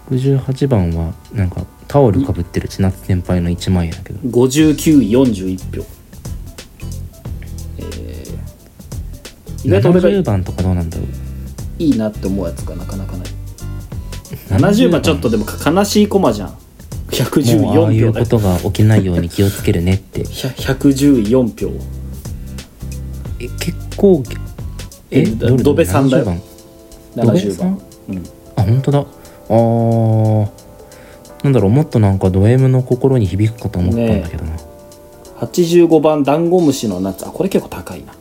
[0.09, 4.19] 68番はなんかタオルかぶってる千夏先輩の一枚絵だけど。
[4.29, 5.85] 59位41票。
[7.77, 11.07] えー、意外と俺が70番とかどうなんだろう。
[11.79, 13.27] いいなって思うやつがなかなかない。
[14.49, 16.49] 70番ちょっとでも悲しいコマじゃん。
[16.49, 20.21] もうああ114いうことが起きないように気をつけるねって。
[20.25, 21.73] 100 114票。
[23.39, 24.23] え結構
[25.11, 26.25] えドベさんだよ。
[26.25, 26.41] 70番。
[27.15, 27.77] ドベ70さん？
[27.77, 28.23] 番うん。
[28.55, 29.05] あ本当だ
[29.49, 30.49] あー。
[31.43, 34.57] なんだろうもっとなんかド M の心に響くかと思ったんだけどな、
[35.39, 37.25] 85番ダンゴムシの夏。
[37.27, 38.13] あこれ結構高いな。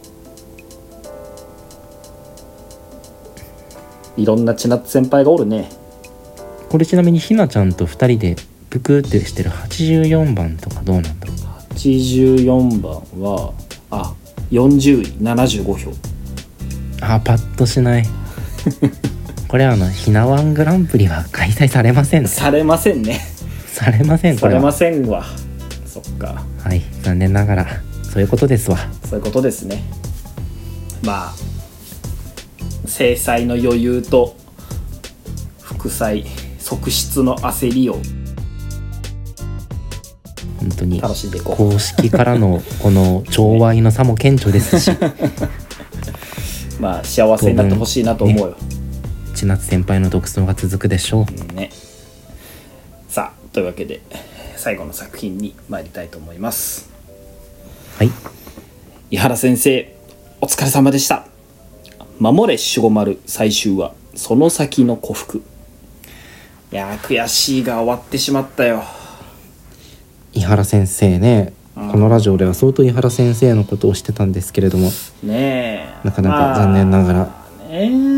[4.17, 5.69] いろんな千夏先輩がおるね。
[6.69, 8.37] これちなみにひなちゃんと2人で
[8.71, 11.37] ぷくってしてる84番とかどうなんだろう
[11.75, 13.53] ？84番は
[13.91, 14.15] あ
[14.51, 15.91] 40位75票。
[17.01, 18.05] あパッとしない
[19.49, 23.21] これあのひなわんグランプリは開催されませんされませんね。
[23.67, 25.25] されませんこされまれはせんわ。
[25.87, 26.43] そっか。
[26.63, 26.83] はい。
[27.03, 27.67] 残念ながら
[28.03, 28.79] そういうことですわ。
[29.05, 29.85] そういうことですね。
[31.05, 31.35] まあ
[32.87, 34.37] 制裁の余裕と
[35.61, 36.25] 副菜
[36.59, 38.01] 側室の焦りを
[40.59, 41.57] 本当に楽しんでいこう。
[41.57, 44.91] 公式からのこの調和の差も顕著ですし。
[46.81, 48.57] まあ幸せになってほしいなと思うよ、
[49.37, 51.55] 千夏先輩の独走が続くでしょう。
[51.55, 51.70] ね。
[53.09, 54.01] さあというわけで
[54.57, 56.90] 最後の作品に参りたいと思います。
[57.99, 58.11] はい。
[59.11, 59.94] 井原先生
[60.40, 61.27] お疲れ様でした。
[62.18, 63.92] 守れ守護丸最終話。
[64.14, 65.42] その先の幸福
[66.72, 68.83] いやー悔しいが終わってしまったよ。
[70.33, 74.88] 井原先生ねこのラジオでは相当井原先生のことをしてたんですけれども
[75.22, 76.07] ねえ。
[76.07, 78.15] なかなか残念ながら、まあねえ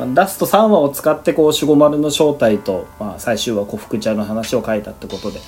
[0.00, 5.40] まあ、ラスト3話を使ってこう守護丸の正体と、まあ、最終話幸福ちゃんの話を書いたってことで、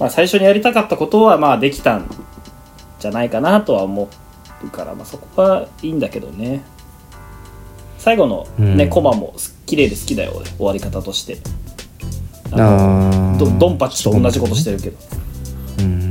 [0.00, 2.10] まあ、最初にやりたかったことはまあできたん
[2.98, 4.10] じゃないかなとは思
[4.64, 6.64] うから、まあ、そこはいいんだけどね。
[7.98, 8.90] 最後のね、うん。
[8.90, 9.36] コマも
[9.66, 11.38] 綺麗で好きだよ俺終わり方として。
[12.50, 14.98] あドドンパチと同じことしてるけど。
[15.78, 16.10] うん。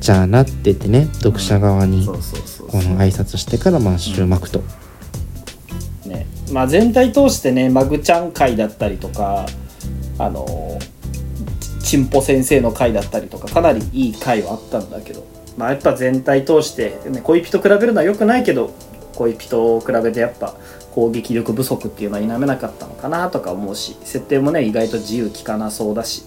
[0.00, 2.18] じゃあなって言ってね読者側にこの
[2.98, 4.62] 挨拶してからまあ終幕と、
[6.14, 6.26] ね。
[6.52, 9.46] まあ、全体通してねマグちゃん会だったりとか
[10.18, 10.78] あの
[11.82, 15.26] ちんぽ先生の会だったりとかかなりいい会はあったんだけど、
[15.58, 18.72] まあ、やっぱ全体通して、ね、恋人比べるのは良くないけど
[19.16, 20.54] 恋人を比べてやっぱ
[20.94, 26.24] 攻撃力不足っていうのは否めなかったのかなとか思うし設定もね意外と自由利かなそうだし。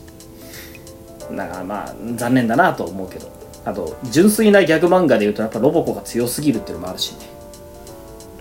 [1.32, 3.38] だからまあ残念だなと思うけど。
[3.68, 7.37] あと純粋なギャグ漫画でいうとやっぱロボコが強すぎるっていうのもあるしね。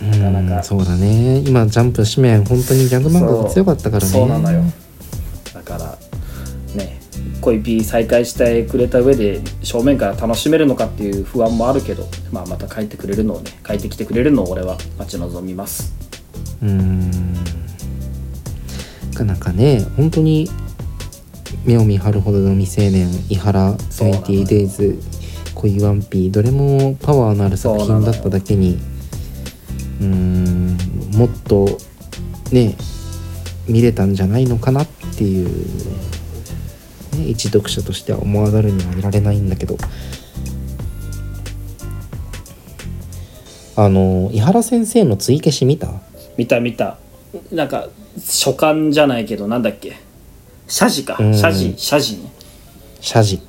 [0.00, 0.62] なかなか。
[0.62, 1.38] そうだね。
[1.46, 4.10] 今ジャンプ紙面本当にギャグ漫画が強かったからね。
[4.10, 4.62] そうなのよ。
[5.54, 5.98] だから
[6.74, 7.00] ね
[7.40, 15.94] 恋ピー再開してくれた上で正面から楽しめるのかっていう不安もあるけど、まあ、また書いてくれるのをね書いてきてくれるのを俺は待ち望みます。
[16.62, 17.32] うーん。
[17.32, 17.40] な
[19.14, 20.50] かなかね本当に
[21.64, 24.42] 目を見張るほどの未成年伊原そうなのよ。
[24.44, 25.00] 20days
[25.54, 28.78] 恋ワンピーどれもパワーのある作品だっただけに
[30.00, 30.76] うーん
[31.16, 31.78] もっと
[32.52, 32.76] ね
[33.68, 35.48] 見れたんじゃないのかなっていう、
[37.18, 39.76] ね、一読者としては思わざるにはいられないんだけど。
[43.78, 45.88] あの伊原先生の追消し見た？
[46.38, 46.96] 見た見た。
[47.52, 49.96] なんか書簡じゃないけどなんだっけ？
[50.66, 51.18] 謝辞か。
[51.20, 51.34] うん。
[51.36, 52.32] 謝辞謝辞ね。
[53.02, 53.42] 謝辞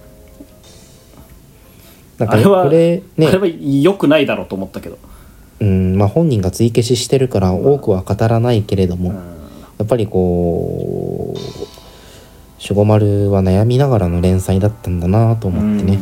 [2.18, 3.28] なんかあれはこれね。
[3.28, 4.96] あれは良くないだろうと思ったけど。
[4.96, 5.02] うん
[5.98, 9.16] まあ、本人が追消ししてるから多くは語らないけれども、うん。
[9.16, 9.22] や
[9.84, 11.40] っぱりこう
[12.62, 16.00] 守護丸は悩みながらの連載だったんだなと思ってね、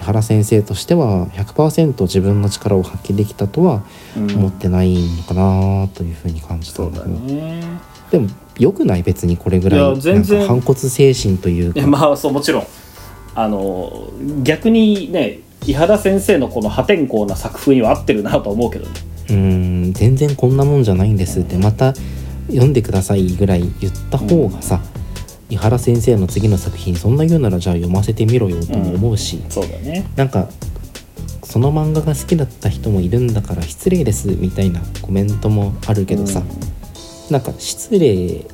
[0.00, 3.82] 井原先生としては100%自分の力を発揮できたとは
[4.16, 4.30] うん。
[4.36, 7.64] 思ってないのかなというふうに感じたんだけど、ね。
[8.10, 9.80] でもよくない別にこれぐらい。
[9.80, 12.66] なんか反骨精神というか、まあそうもちろん。
[13.34, 14.10] あの
[14.42, 18.92] 逆にね伊原先生のこの破天荒な作風には合ってるなとは思うけどね。
[19.30, 21.94] うん全然こんなもんじゃないんですってまた
[22.48, 24.80] 読んでくださいぐらい言った方がさ、
[25.48, 30.06] 井原先生の次の作品そんな言うならじゃあ読ませてみろよとも思うし、そうだね。
[30.16, 30.48] なんか
[31.44, 36.42] その漫画が好きだった人もいるんだから失礼ですみたいなコメントもあるけどさ、
[37.30, 38.44] なんか失礼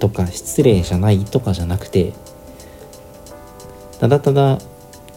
[0.00, 2.12] とか失礼じゃないとかじゃなくて
[4.00, 4.58] ただただ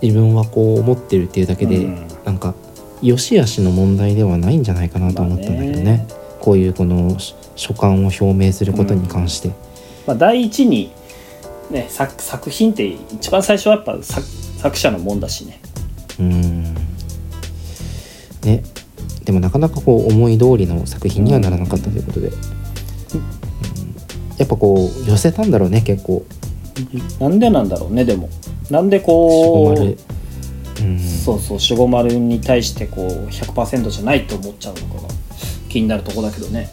[0.01, 2.07] 自分はこう思ってるっていうだけで、うん。
[2.25, 2.53] なんか
[3.01, 6.07] 良し悪しの問題ではないんじゃないかなと思ったんだけどね,、まあね
[6.39, 9.49] こういうこのし所感を表明することに関して、
[10.07, 10.91] まあ、第一に、
[11.69, 14.25] ね、作作品って一番最初はやっぱ作
[14.57, 15.59] 作者のもんだしね。
[16.19, 16.73] うん。
[18.43, 18.63] ね。
[19.25, 22.35] でもなかなかこう思い通りの作品にはならなかったということで、うん。
[24.37, 26.23] やっぱこう寄せたんだろうね結構。
[27.19, 28.29] なんでなんだろうねでも
[28.71, 30.99] なんで守こううん。
[30.99, 35.09] そうそう守護丸に対してこう100%じゃないと思っちゃうのかな
[35.69, 36.71] 気になるとこだけどね。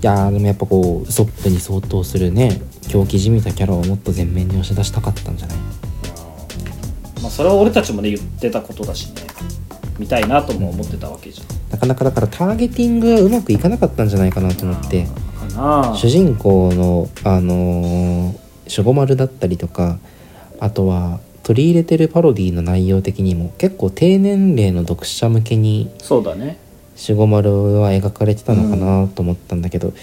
[0.00, 5.56] いやーでもやっぱこうウソップに相当するね狂気じみたキャラをもっと前面に押し出したかったんじゃない？
[7.20, 9.22] まあそれは俺たちもね言ってたことだしね。
[9.98, 15.08] 見たいなとも思ってたわけじゃん、なかなかだからターゲティングがうまくいかなかったんじゃないかなと思って
[15.96, 19.98] 主人公のあのー守護丸だったりとか
[20.60, 26.58] あとは取り入れてるパロディの内容的にも結構低年齢の読者向けにそうだね。
[27.00, 29.94] 守護丸は描かれてたのかなと思ったんだけど、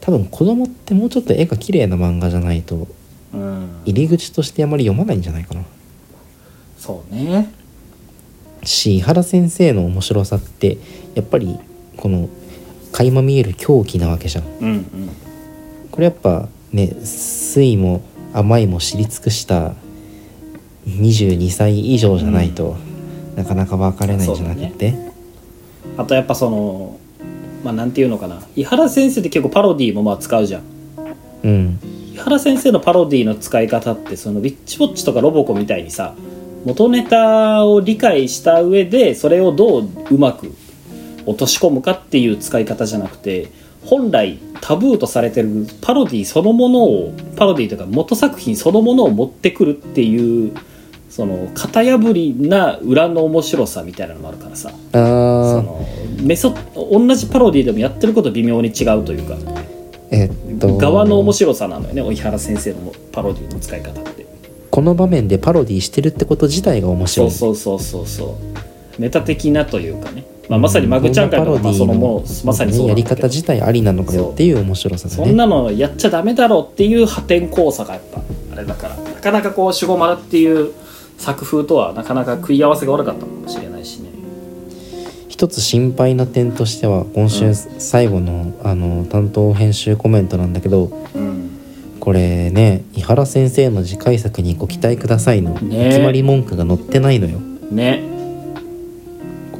[0.00, 2.88] 多分子供ってもうちょっと絵が綺麗な漫画じゃないと
[3.32, 3.82] うん。
[3.84, 5.62] 入り口としてあまり読まないんじゃないかな。
[6.78, 7.52] そうね。
[8.64, 10.78] し井原先生の面白さって
[11.14, 11.58] やっぱり
[11.96, 12.28] この
[12.92, 14.44] 垣間見える狂気なわけじゃん。
[14.44, 15.10] うんうん。
[15.90, 18.02] これやっぱね酸いも
[18.32, 19.74] 甘いも知り尽くした
[20.86, 22.76] 22歳以上じゃないと、
[23.36, 24.94] なかなか分かれないんじゃなくて、
[25.96, 26.98] あとやっぱその
[27.62, 28.42] まあなんていうのかな。
[28.56, 30.62] 井原先生って結構パロディーもまあ使うじゃん。
[31.42, 31.78] うん。
[32.14, 36.14] 井原先生のパロディの使い方ってそのウィッチウォッチとかロボコみたいにさ
[36.64, 40.52] 元ネタを理解した上でそれをどううまく
[41.24, 43.48] 落とし込むかっていう使い方じゃなくて
[43.84, 50.52] 本来タブーとされてるパロディそのものをパロディというか元作品そのものを持ってくるっていう
[51.08, 54.68] その型破りな裏の面白さみたいなのもあるからさ。
[54.68, 55.86] あそーの
[56.22, 59.36] メソ同じパロディでもやってること微妙に違うというか。
[60.10, 60.76] えっと。
[60.76, 64.26] 側の面白さなのよね追原先生のパロディの使い方って。
[64.70, 67.30] この場面でパロディしてるってこと自体が面白い。
[67.30, 68.38] そうそうそうそうそ
[68.98, 69.00] う。
[69.00, 78.20] メタ的なというかね、まあ、まさにマグちゃん会とかまあそのもうまさにそうやり方自体ありなのかよっていう面白さだねそんなのやっちゃダメだろうっていう破天荒さがやっぱ
[78.52, 80.72] あれだからなかなかこう守護丸っていう
[81.18, 84.10] 作風とはなかなか食い合わせが悪かったのかもしれないしね。
[85.28, 91.50] 一つ心配な点としては今週最後の,、あの担当編集コメントなんだけどうん。
[92.00, 95.90] これね井原先生の次回作にご期待くださいのね。
[95.90, 97.38] 決まり文句が載ってないのよ。
[97.70, 98.19] ね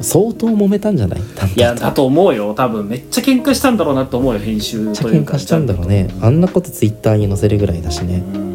[0.01, 1.19] 相当揉めたんじゃない？
[1.55, 2.53] いやだと思うよ。
[2.53, 5.33] 多分めっちゃ喧嘩したんだろうなと思うよ編集というか。
[5.33, 6.07] 喧嘩したんだろうね。
[6.21, 8.23] あんなことツイッターに載せるぐらいだしね。
[8.35, 8.51] うん。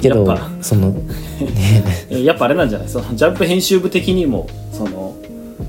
[0.00, 0.48] けどやっぱ。
[0.62, 1.02] そのね。
[2.10, 2.88] え やっぱあれなんじゃない？
[2.88, 5.14] そのジャンプ編集部的にもその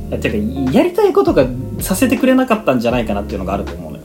[0.10, 0.38] いやてか
[0.74, 1.46] やりたいことが
[1.80, 4.04] させてくれなかったんじゃないかなっていうのがあると思うのよ、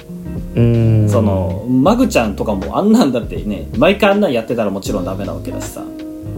[0.55, 1.09] うーん。
[1.09, 5.83] そのマグちゃんとかもあんなんだってね毎回あんなんやってたらもちろんダメなわけだしさ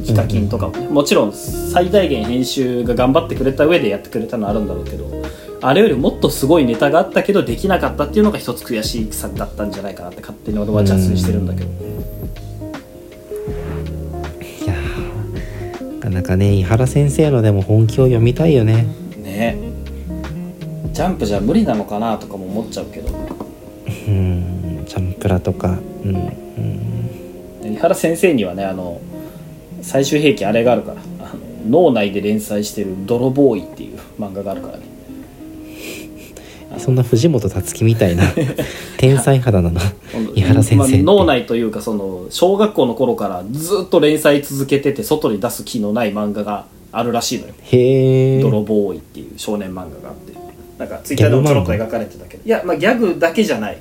[0.03, 5.11] ヒカキンとかもね、もちろん最大限編集が頑張ってくれた上でやってくれたのあるんだろうけど
[5.61, 11.67] あれよりもっとすごいネタがあったけどできなかったっていうのが一つ悔しさだったんじゃないかなって勝手に俺は邪推してるんだけど。
[14.41, 18.87] いやーなかなかね井原先生のでも本気を読みたいよね。
[19.17, 19.57] ね。
[20.93, 23.09] ジャンプじゃ無理なのかなとかも思っちゃうけど。
[23.09, 25.79] うんジャンプラとか。
[26.05, 26.15] うん
[27.63, 27.73] うん。
[27.73, 29.01] 井原先生にはねあの
[29.83, 30.97] 最終兵器あれがあるから。
[31.27, 31.39] あの
[31.69, 34.85] 脳内で連載してる「泥ボーイ」っていう漫画があるからね。
[36.79, 38.23] そんな藤本つ樹みたいな
[38.99, 39.81] 天才肌なの？
[40.35, 47.55] 井原先生まあ脳内というかその小学校の頃からずっと連載続けてて外に出す気のない漫画があるらしいのよ。
[47.61, 48.41] へえ。
[48.41, 50.33] 泥ボーイっていう少年漫画があって。
[50.79, 52.43] なんかツイッターでもちょろっと描かれてたけど。
[52.47, 53.79] いやまあギャグだけじゃない。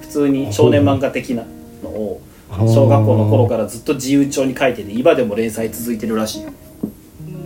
[0.00, 1.44] 普通に少年漫画的な
[1.82, 2.20] のを
[2.56, 6.50] 小学校の頃からずっと自由帳に書いてて今でも連載続いてるらしいよ、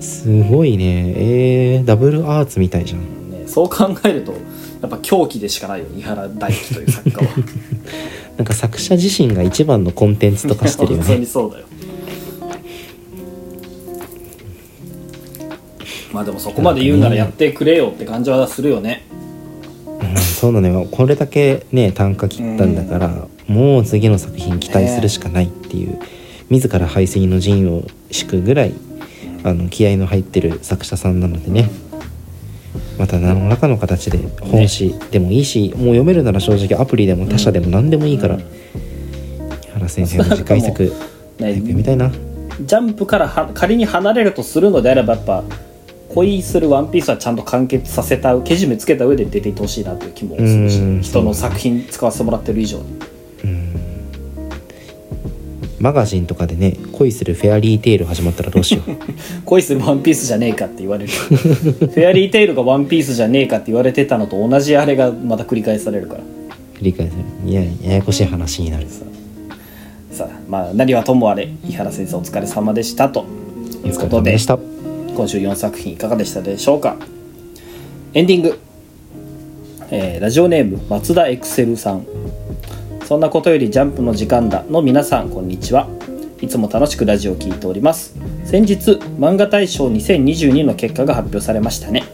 [0.00, 1.14] すごいね。
[1.16, 3.30] えー、ダブルアーツみたいじゃん。
[3.30, 4.32] ね、そう考えると
[4.82, 7.22] やっぱ狂気でしかないよ井原大樹という作家は。
[8.36, 11.64] なんか作者自身が一番のコンテンツとかしてるよ本当にね そうだよ
[16.12, 19.04] まあでもそこまで言うならやってくれよって感じはするよね。
[19.10, 19.14] うん
[20.16, 25.98] そうなのよこれだけね単価切ったんだから、もう次の作品期待するしかないっていう、
[26.50, 28.74] 自ら排水の陣を敷くぐらい
[29.42, 31.70] あの気合の入ってる作者さんなのでね。
[32.98, 38.44] また何らかの形で本誌でもいいし、もう読めるなら正直アプリでも他社でも何でもいいから、うん
[39.74, 40.90] 原先生の次回作ね
[41.38, 42.10] 早く読みたいな。
[42.10, 45.42] ジャンプからは仮に離れるとするのであればやっぱ
[46.14, 50.64] 恋するワンピースはちゃんと完結させたけじめつけた上で出ていってほしいなという気もするう
[50.98, 52.84] んし人の作品使わせてもらってる以上に
[55.84, 58.96] マガジンとかでね恋するフェアリーテイル始まったらどうしよう。
[59.44, 61.10] 恋するワンピースじゃねえかって言われる。
[61.12, 66.20] フェアリーテイルがワンピースじゃねえかって言われてたのと同じあれがまた繰り返されるから。
[66.80, 67.50] 理解する。
[67.50, 68.86] いやややこしい話になる。
[70.10, 73.26] さあまあ何はともあれ井原先生お疲れ様でしたと。
[73.84, 74.58] いうことででした。
[75.14, 76.96] 今週4作品いかがでしたでしょうか？
[78.14, 78.58] エンディング、
[79.90, 82.06] えーラジオネーム松田エクセルさん
[83.04, 85.86] そんなことよりジャンプの時間だの皆さんこんにちは。
[86.40, 88.14] いつも楽しくラジオを聞いております。
[88.46, 92.04] 先日漫画大賞2022の結果が発表されましたね。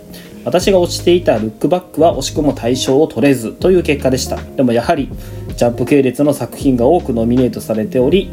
[0.45, 4.37] 私が推していたルックバックは惜しくも大賞を取れずという結果でした。
[4.57, 5.09] でもやはり
[5.57, 8.29] ジャンプ系列の作品が多くノミネートされており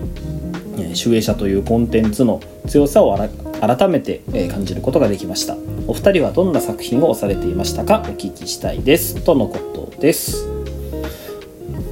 [0.77, 5.55] えー集英社というコンテンツの強さを改めて感じることができました。
[5.85, 8.01] お二人はどんな作品をされていましたか？
[8.03, 9.23] お聞きしたいです。
[9.23, 9.59] とのこ
[9.91, 10.47] とです、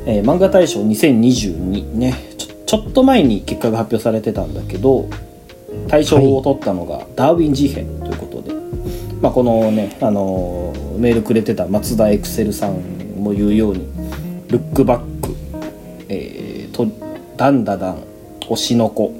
[0.05, 2.13] えー漫画大賞2022ね。
[2.37, 5.07] ちょちょっと前に結果が発表されてたんだけど
[5.87, 8.53] 大賞を取ったのがダーウィン事変ということで、
[9.21, 12.75] まあ、このね、あのーメールくれてた松田エクセルさん
[13.17, 13.85] も言うように
[14.47, 15.35] 「ルックバック」
[16.07, 16.87] えーと
[17.37, 17.97] 「ダンダダン」
[18.41, 19.11] 「推しの子」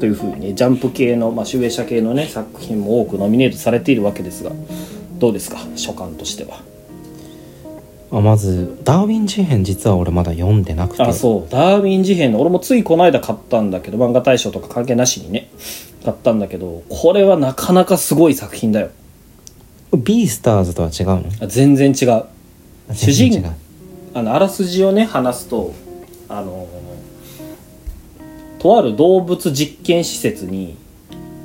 [0.00, 4.50] というふうにねジャンプ系の、まあ、集英社系のね作品も多くノミネートされているわけですが
[5.18, 5.58] どうですか？
[5.76, 6.60] 所感としては。
[8.12, 11.02] あまずダーウィン事変実は俺まだ読んでなくて。
[11.02, 11.50] あそう。
[11.50, 15.50] ダーウィン事変の俺もついこの間買ったんだけど漫画大賞とか関係なしにね
[16.04, 18.90] 買ったんだけどこれはなかなかすごい作品だよ。
[19.96, 21.24] ビースターズとは違うの？
[21.40, 22.24] あ全然違う。
[22.92, 23.42] 主人
[24.14, 25.72] あのあらすじをね話すと
[26.28, 26.68] あの
[28.58, 30.76] とある動物実験施設に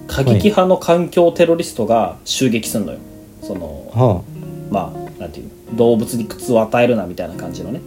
[0.07, 2.99] 過激派の環境テロリストが襲撃するのよ、
[3.41, 4.21] そのは
[4.69, 5.77] まあなんていうの？
[5.77, 7.81] 動物に苦痛を与えるなみたいな感じのね。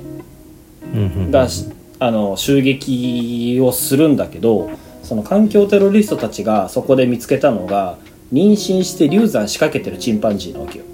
[1.30, 1.66] がし
[1.98, 4.70] あの襲撃をするんだけど
[5.02, 7.98] その環境テロリストたちがそこで見つけたのが
[8.32, 10.84] 妊娠して流産仕掛けてるチンパンジーなわけよ。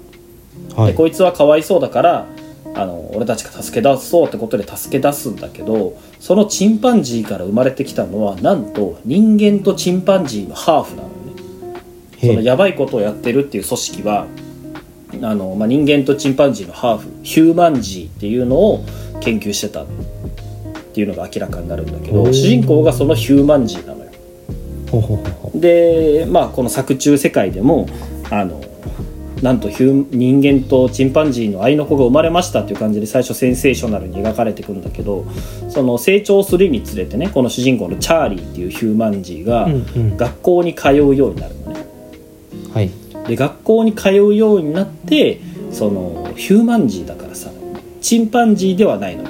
[0.75, 0.91] はい。
[0.91, 2.27] でこいつはかわいそうだから
[2.75, 12.19] あの俺たちが助け出そうってことで助け出すんだけどそのチンパンジーから生まれてきたのはなんと人間とチンパンジーのハーフなのよね。
[12.19, 14.27] そのやばいことをやってるっていう組織は
[15.23, 18.83] あの、まあ、人間とチンパンジーのハーフヒューマンジーっていうのを
[19.21, 19.87] 研究してたっ
[20.93, 24.11] ていうのが明らかになるんだけど主人公がそのヒューマンジーなのよ。
[24.91, 27.87] ほうほうほうほでまあこの作中世界でも
[28.29, 28.61] あの
[29.41, 35.25] なんとヒュー人間とチンパンジーの愛の子が生まれましたっていう感じで最初センセーショナルに描かれてくるんだけど
[35.69, 41.85] その成長するにつれてねこの主人公のチャーリーっていうヒューマンジーがうんうん学校に通うようになるのね。
[42.71, 42.89] うはい
[43.27, 45.39] で学校に通うようになって
[45.71, 47.49] そのヒューマンジーだからさ
[48.01, 49.29] チンパンジーではないのよ。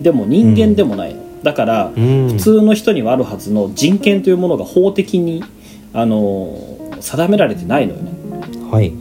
[0.00, 2.28] でも人間でもないの、だからうん。
[2.30, 5.44] 普通の人にはあるはずの人権というものが法的に
[5.92, 6.56] あの
[7.00, 8.12] 定められてないのよね。
[8.70, 8.92] はい。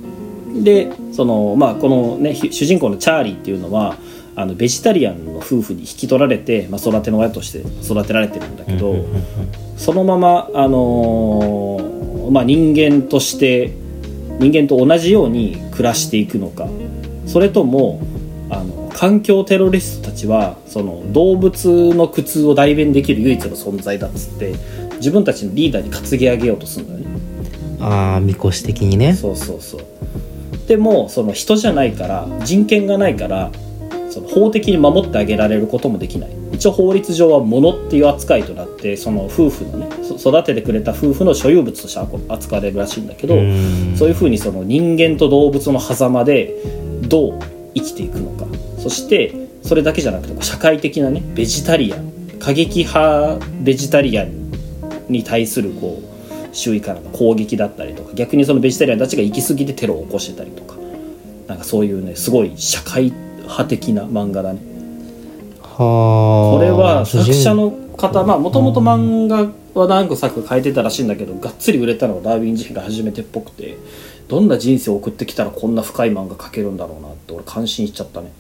[0.64, 3.96] でそのまあこのねひ主人公のチャーリーっていうのは
[4.36, 9.22] あのベジタリアンの夫婦に引き取られて、まあ、育ての親として育てられてるんだけど、うんうんうん。
[9.78, 13.74] そのまま、あのーまあ、人間として
[14.40, 16.68] 人間と同じように暮らしていくのか。
[17.26, 18.02] それとも
[18.50, 24.54] あの環境テロリストたちはその動物の苦痛を代弁できる唯一の存在だっつって
[24.98, 27.06] 自分たちのリーダーに担ぎ上げようとするんだよね。
[27.80, 29.14] ああみこし的にね。
[29.14, 29.82] そうそうそう。
[30.68, 33.52] でもその人じゃないから人権がないから
[34.10, 42.00] その法的に守ってあげられることもできない一応法律上は物っていう扱いとなってその夫婦のねそ育ててくれた夫婦の所有物として
[42.30, 46.54] 扱われるらしいんだけど、んそういうふうにその人間と動物の狭間で
[47.02, 47.40] どう
[47.74, 48.46] 生きていくのか
[48.80, 49.34] そして
[49.64, 54.52] それだけじゃなくて社会的なねベジタリアン過激派ベジタリアン
[55.10, 60.76] に対するこう周囲からの攻撃だったりとか逆にそのベジタリアンたちが行き過ぎてテロを起こしてたりとか
[61.48, 63.12] なんかそういうねすごい社会
[63.44, 64.73] 派的な漫画だね。
[65.78, 66.58] はあ。
[66.58, 73.78] これは作者の方まあもともと漫画は何個作書いてたらしいんだけどがっつり売れたのはダーウィン事変が初めてっぽくて
[74.28, 78.32] どんな人生を送ってきたらこんな深い漫画描けるんだろうなって俺感心しちゃったね。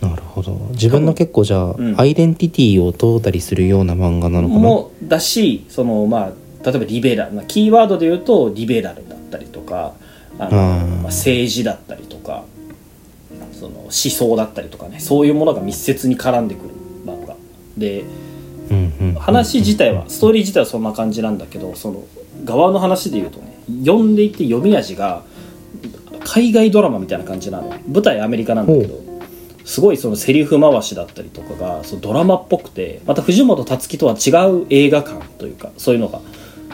[0.00, 0.52] なるほど。
[0.72, 2.00] 自分の結構じゃあ、ん。
[2.00, 4.60] アイデンティティを問うたりするような漫画なのかな？
[4.60, 6.32] もだしそのまあ
[6.64, 9.94] 例えばリベラルなキーワードで言うとリベラルだったりとか
[10.38, 12.44] あの、うんまあ、政治だったりとか
[13.62, 16.74] その思想だったりとかねそういうものが密接に絡んでくる
[17.06, 17.36] 漫画。
[17.78, 18.04] で
[18.70, 22.02] うんうん話自体はストーリー自体はそんな感じなんだけどその
[22.44, 25.22] 側の話で言うとね読んでいて読み味が
[26.24, 27.72] 海外ドラマみたいな感じなの。
[27.86, 28.98] 舞台アメリカなんだけど
[29.64, 36.20] すごいそのセリフ回しだったりとかがそのドラマっぽくてまた藤本つ樹とは違う映画館というかそういうのが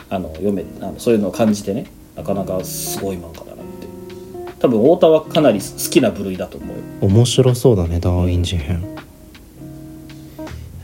[0.08, 1.86] あの読めあのそういうのを感じてね
[2.16, 3.47] なかなかすごい漫画
[4.60, 6.82] 多分太田はかなり好きな部類だと思うよ。
[7.00, 8.82] 面白そうだねダーウィン事変。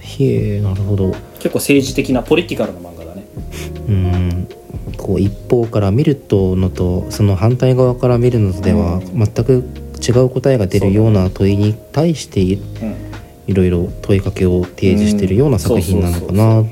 [0.01, 1.13] へえなるほど。
[1.39, 3.27] 結構政治的なポリティカルな漫画だね。
[3.89, 4.49] うん。
[4.97, 9.65] こう一方から見るとのとその反対側から見るのとでは全く
[10.01, 12.95] 違う答えが出るような問いに対していうん。
[13.47, 16.65] いろいろ問いかけを提示しているような作品なのかな。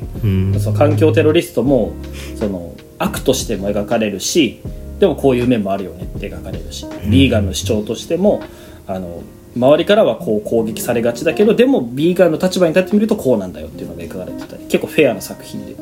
[0.72, 1.92] 環境テロリストも
[2.36, 4.60] その悪としても描かれるし
[5.02, 8.40] でもこういう面もあるよねって描かれるしビーガンの主張としても
[8.86, 9.24] あの
[9.56, 15.74] 周りからはこう攻撃されがちだけどでも B 側の立場に立ってみるとこうなんだよっていうのが描かれてたり結構フェアな作品で。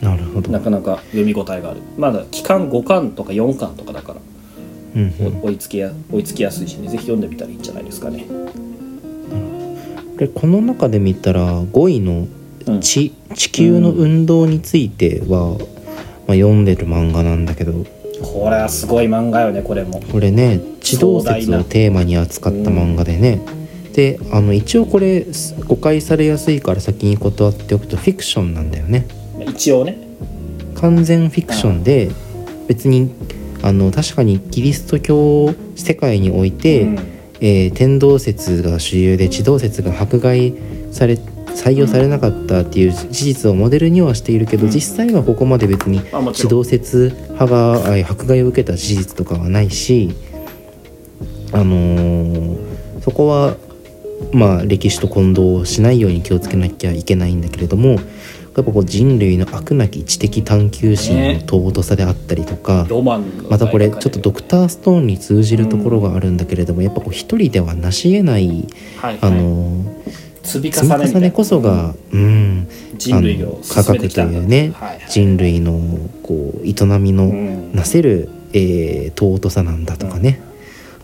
[0.00, 0.50] なるほど。
[0.50, 1.80] なかなか読み応えがある。
[1.96, 4.20] まだ期間5巻とか4巻とかだから
[4.96, 5.42] うんうん。
[5.44, 6.88] 追いつきや追いつきやすいしね。
[6.88, 8.26] ぜひ読んでみたらいいんじゃないですかね。
[10.16, 12.26] でこの中で見たら5位の
[12.66, 12.80] うん。
[12.80, 15.56] 地地球の運動については、
[16.26, 17.86] まあ、読んでる漫画なんだけど
[18.32, 20.00] これはすごい漫画よねこれも。
[20.00, 23.40] これね地動説をテーマに扱った漫画でね、
[23.92, 25.26] であの一応これ
[25.66, 29.06] 誤解されやすいから先に断っておくとフィクションなんだよね。
[29.46, 29.98] 一応ね。
[30.74, 32.10] 完全フィクションで
[32.68, 33.12] 別に
[33.62, 36.98] あの確かにキリスト教世界において、うん。
[37.40, 40.54] えー天動説が主流で地動説が迫害
[40.90, 41.16] され
[41.64, 44.72] 採用されなかったっていう事実をモデルにはしているけど、うん。
[44.72, 46.48] 実際はここまで別にあもちろん。
[46.48, 50.14] 地動説派があ迫害を受けた事実とかはないし
[51.52, 52.68] あのー
[53.00, 53.56] そこは
[54.32, 58.00] まあ歴史と混同しないように気をつけなきゃいけないんだけれどもやっ
[58.64, 62.88] ぱこう人類の悪なき知的探求心の尊さであったりとか、
[63.48, 69.97] またこれちょっとドククターストーンに通じるところがあるんだけれども、やっぱこう一人では成し得ない、はいあはい、の
[70.48, 75.06] 積み重ねみ重ねこそが、うん、人類を科学というね、はいはい。
[75.08, 75.78] 人類の
[76.22, 77.72] こう営みうのん。
[77.74, 80.40] なせる、えー尊さなんだとかね、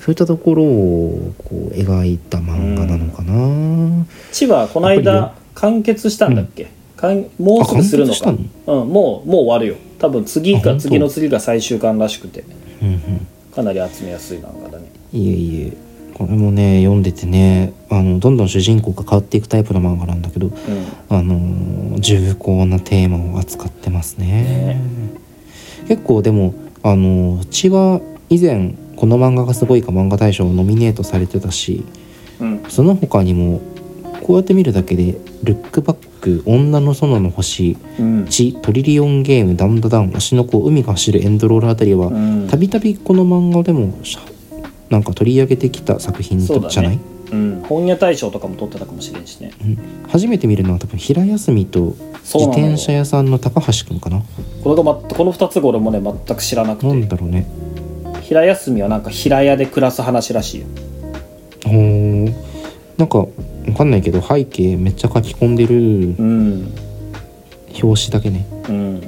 [0.00, 7.26] そういったところをこう描いた漫画なのかな、千葉この間完結したんだっけ、かん。
[7.38, 8.30] もうすぐするのか。
[8.30, 8.36] うん、
[8.66, 9.76] もうもう終わるよ。
[9.98, 12.44] 多分次か次の次が最終巻らしくて。
[12.82, 13.00] うんうん。
[13.54, 14.90] かなり集めやすい漫画だね。
[15.12, 15.72] いえいえ
[16.14, 20.54] これもね読んでてねあのどんどん主人公が変わっていくタイプの漫画なんだけどうん。
[21.08, 24.80] あのー重厚なテーマを扱ってますね。
[25.88, 28.00] 結構でもあのー血は
[28.30, 31.84] 以前この漫画がすごいか漫画大賞ノミネートされてたし
[32.40, 32.62] うん。
[32.68, 33.60] その他にも
[34.22, 42.48] こうやって見るだけで「ルックバック」「女の園の星」うん「血」「トリリオンゲーム」「ダンダダン」「推しの子」「海が走るエンドロール」あたりはうん。
[42.48, 43.92] たびたびこの漫画でも
[44.94, 47.00] なんか取り上げてきた作品じゃない、
[47.32, 49.50] うん、本屋大賞とかも取ってたかもしれんしね。
[49.60, 49.78] うん。
[50.08, 54.22] 初めて見るのは多分平休みと自転車屋さんの高橋くんかな？
[54.62, 57.44] これが、ま、この2つが俺もね全く知らなくなんてだろうね。
[58.22, 60.66] 平休みはなんか平屋で暮らす話らしいよ。
[61.64, 62.32] ほー。
[62.96, 63.26] なんかわ
[63.76, 66.72] かんないけど背景めっちゃ書き込んでるうん。
[67.82, 68.46] 表紙だけね。
[68.68, 69.00] うん。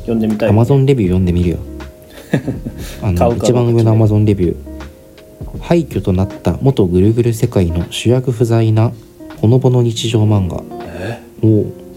[0.00, 1.58] 読んでみたいアマゾンレビュー読んでみるよ
[3.02, 4.54] あの一番上のアマゾンレビュー。
[5.60, 8.92] 廃墟となった元ぐるぐる世界の主役不在な
[9.40, 10.62] ほのぼの日常漫画。
[10.82, 11.20] え？
[11.42, 11.90] おー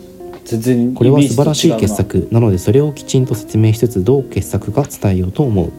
[0.45, 5.71] 全然これは素晴らしい傑作なのでそれをきちんと説明しつつどう傑作か伝えようと思う。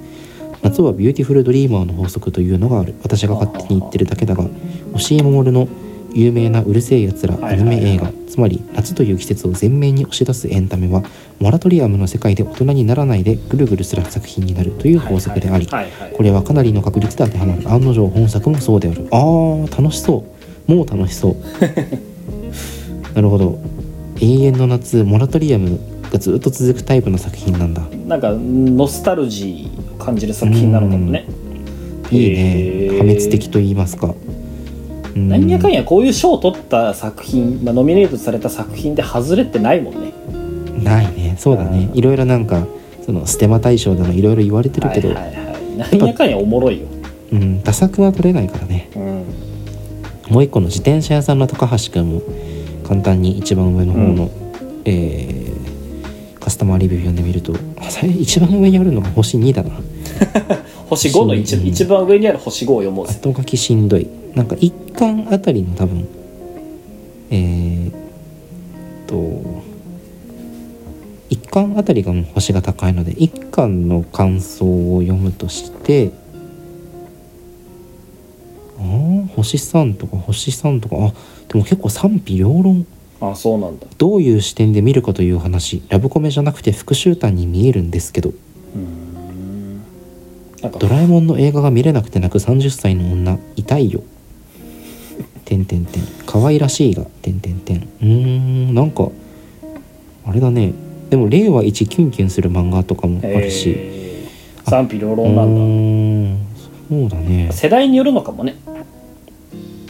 [0.62, 2.94] 夏はビューティフルドリーマーの法則というのがある。
[3.02, 4.46] 私が勝手に言ってるだけだが
[4.94, 5.68] 押井守の
[6.14, 11.02] 有名なうる星やつらアニメ映画つまり夏という季節を前面に押し出すエンタメは
[11.40, 15.68] モラトリアムの世界で大人にならないでぐるぐるする作品になるという法則であり
[16.16, 17.68] これはかなりの確率で当てはまる。
[17.68, 19.08] 案の定本作もそうである。
[19.10, 20.24] あー楽しそ
[20.68, 20.72] う。
[20.72, 21.36] もう楽しそう。
[23.14, 23.58] なるほど。
[24.20, 25.78] 永遠の夏モラトリアム
[26.10, 27.82] がずっと続くタイプの作品なんだ。
[28.06, 31.26] なんかノスタルジーを感じる作品なのかもね。
[32.10, 32.88] いいね。
[32.98, 34.14] 破滅的と言いますか
[35.14, 35.28] うん。
[35.28, 40.12] なんやかんやこういう賞を取った作品、まあ、ノミネートされた作品で外れってないもんね。
[40.82, 41.36] ないね。
[41.38, 41.88] そうだね。
[41.92, 41.98] うん。
[41.98, 42.66] いろいろなんか
[43.04, 45.76] そのステマ大賞だのいろいろ言われてるけど、はいはいはい。
[45.76, 46.86] なんやかんやおもろいよ、
[47.32, 47.62] うん。
[47.62, 48.90] 打作は取れないからね。
[48.96, 52.22] うん、もう一個の自転車屋さんの高橋くんも
[52.86, 54.30] 簡単に一番上の方の、
[54.84, 55.44] えー
[56.44, 57.54] カスタマーレビュー読んでみると
[58.20, 59.70] 一番上にあるのが星2だな。
[60.90, 63.14] 星5の一うん一番上にある星5を読もうぜ。
[63.22, 66.08] 後書きしんどいなんか1巻あたりの多分
[67.30, 69.16] えー、っと
[71.30, 76.12] 1巻あたりがもう星が高いので1巻の感想を読むとして
[78.78, 81.12] あー星3とか星3とかあ
[81.48, 82.86] でも結構賛否両論。
[83.20, 83.86] あそうなんだ。
[83.96, 85.82] どういう視点で見るかという話。
[85.88, 88.32] ラブコメじゃなくて復讐譚に見えるんですけど。
[90.78, 94.02] ドラえもんの映画が見れなくて泣く30歳の女痛いよ。
[95.44, 96.02] てんてんてん。
[96.26, 97.76] 可愛らしいがてんてんてん。
[97.76, 98.06] うー
[98.70, 99.10] んなんか
[100.26, 100.72] あれだね。
[101.10, 104.04] でも令和一キュンキュンする漫画とかもあるし、えー
[104.70, 105.58] 賛否両う論なんー
[106.32, 106.46] ん
[106.88, 107.48] そうだね。
[107.48, 108.56] だ世代によるのかもね。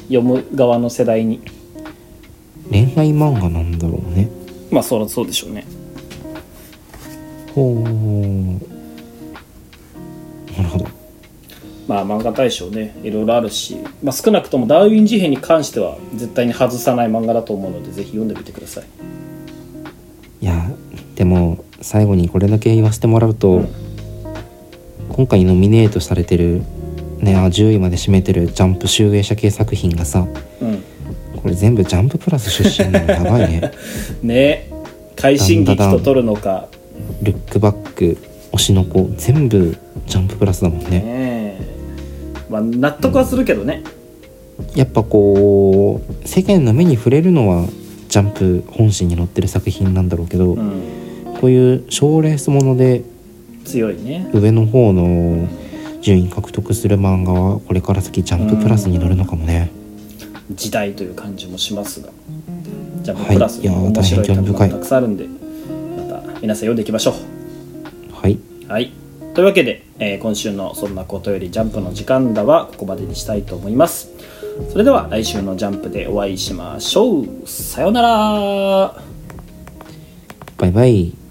[0.08, 1.40] 読む側の世代に。
[2.70, 4.28] 恋愛漫画なんだろうね。
[4.70, 5.64] まあそりゃそうでしょうね。
[7.54, 8.73] ほう
[11.94, 18.84] ままあ漫画大賞ねいろいろあるし、まあ、少なくともダーウィン事変に関しては絶対に外さない漫画だと思うのでぜひ読んでみてください。
[20.40, 20.70] いや
[21.14, 23.64] でも最後にこれだけ言わせてもらうと、
[25.08, 26.62] 今回ノミネートされてる
[27.18, 30.26] ねあ10位まで占めてるジャンプ集英社系作品がさ
[30.60, 30.82] うん。
[31.40, 33.70] これ全部ジャンププラス出身なのやばいね。
[34.22, 34.70] ね。
[35.14, 36.68] 快進撃と取るのか。
[37.22, 38.16] ルックバック
[38.52, 39.76] 推しの子全部
[40.06, 40.90] ジャンププラスだもんね。
[40.90, 41.13] ねえ
[42.54, 43.82] まあ納得はするけどね。
[44.76, 47.66] やっぱこう世間の目に触れるのは
[48.08, 51.36] ジャンプ本誌に載ってる作品なんだろうけど、うん。
[51.40, 53.02] こういう賞レースもので
[53.64, 54.30] 強いね。
[54.32, 55.48] 上の方の
[56.00, 59.70] 順位獲得する漫画はこれから先ジャンププラスに乗るのかもね、
[60.52, 62.10] 時代という感じもしますが。
[63.02, 63.72] ジャンププラスはいい。
[63.72, 67.14] や面白い大変興味深いたくさんあるんでまた皆さん読んでいきましょ
[68.12, 69.03] はい、うはい
[69.34, 74.12] というわけで、えー今週の「そんなことよりジャンプ」の時間だはここまでにしたいと思います。
[74.70, 77.26] それでは来週の「ジャンプ」でお会いしましょう。
[77.44, 78.94] さようなら。
[80.58, 81.23] バイバイ。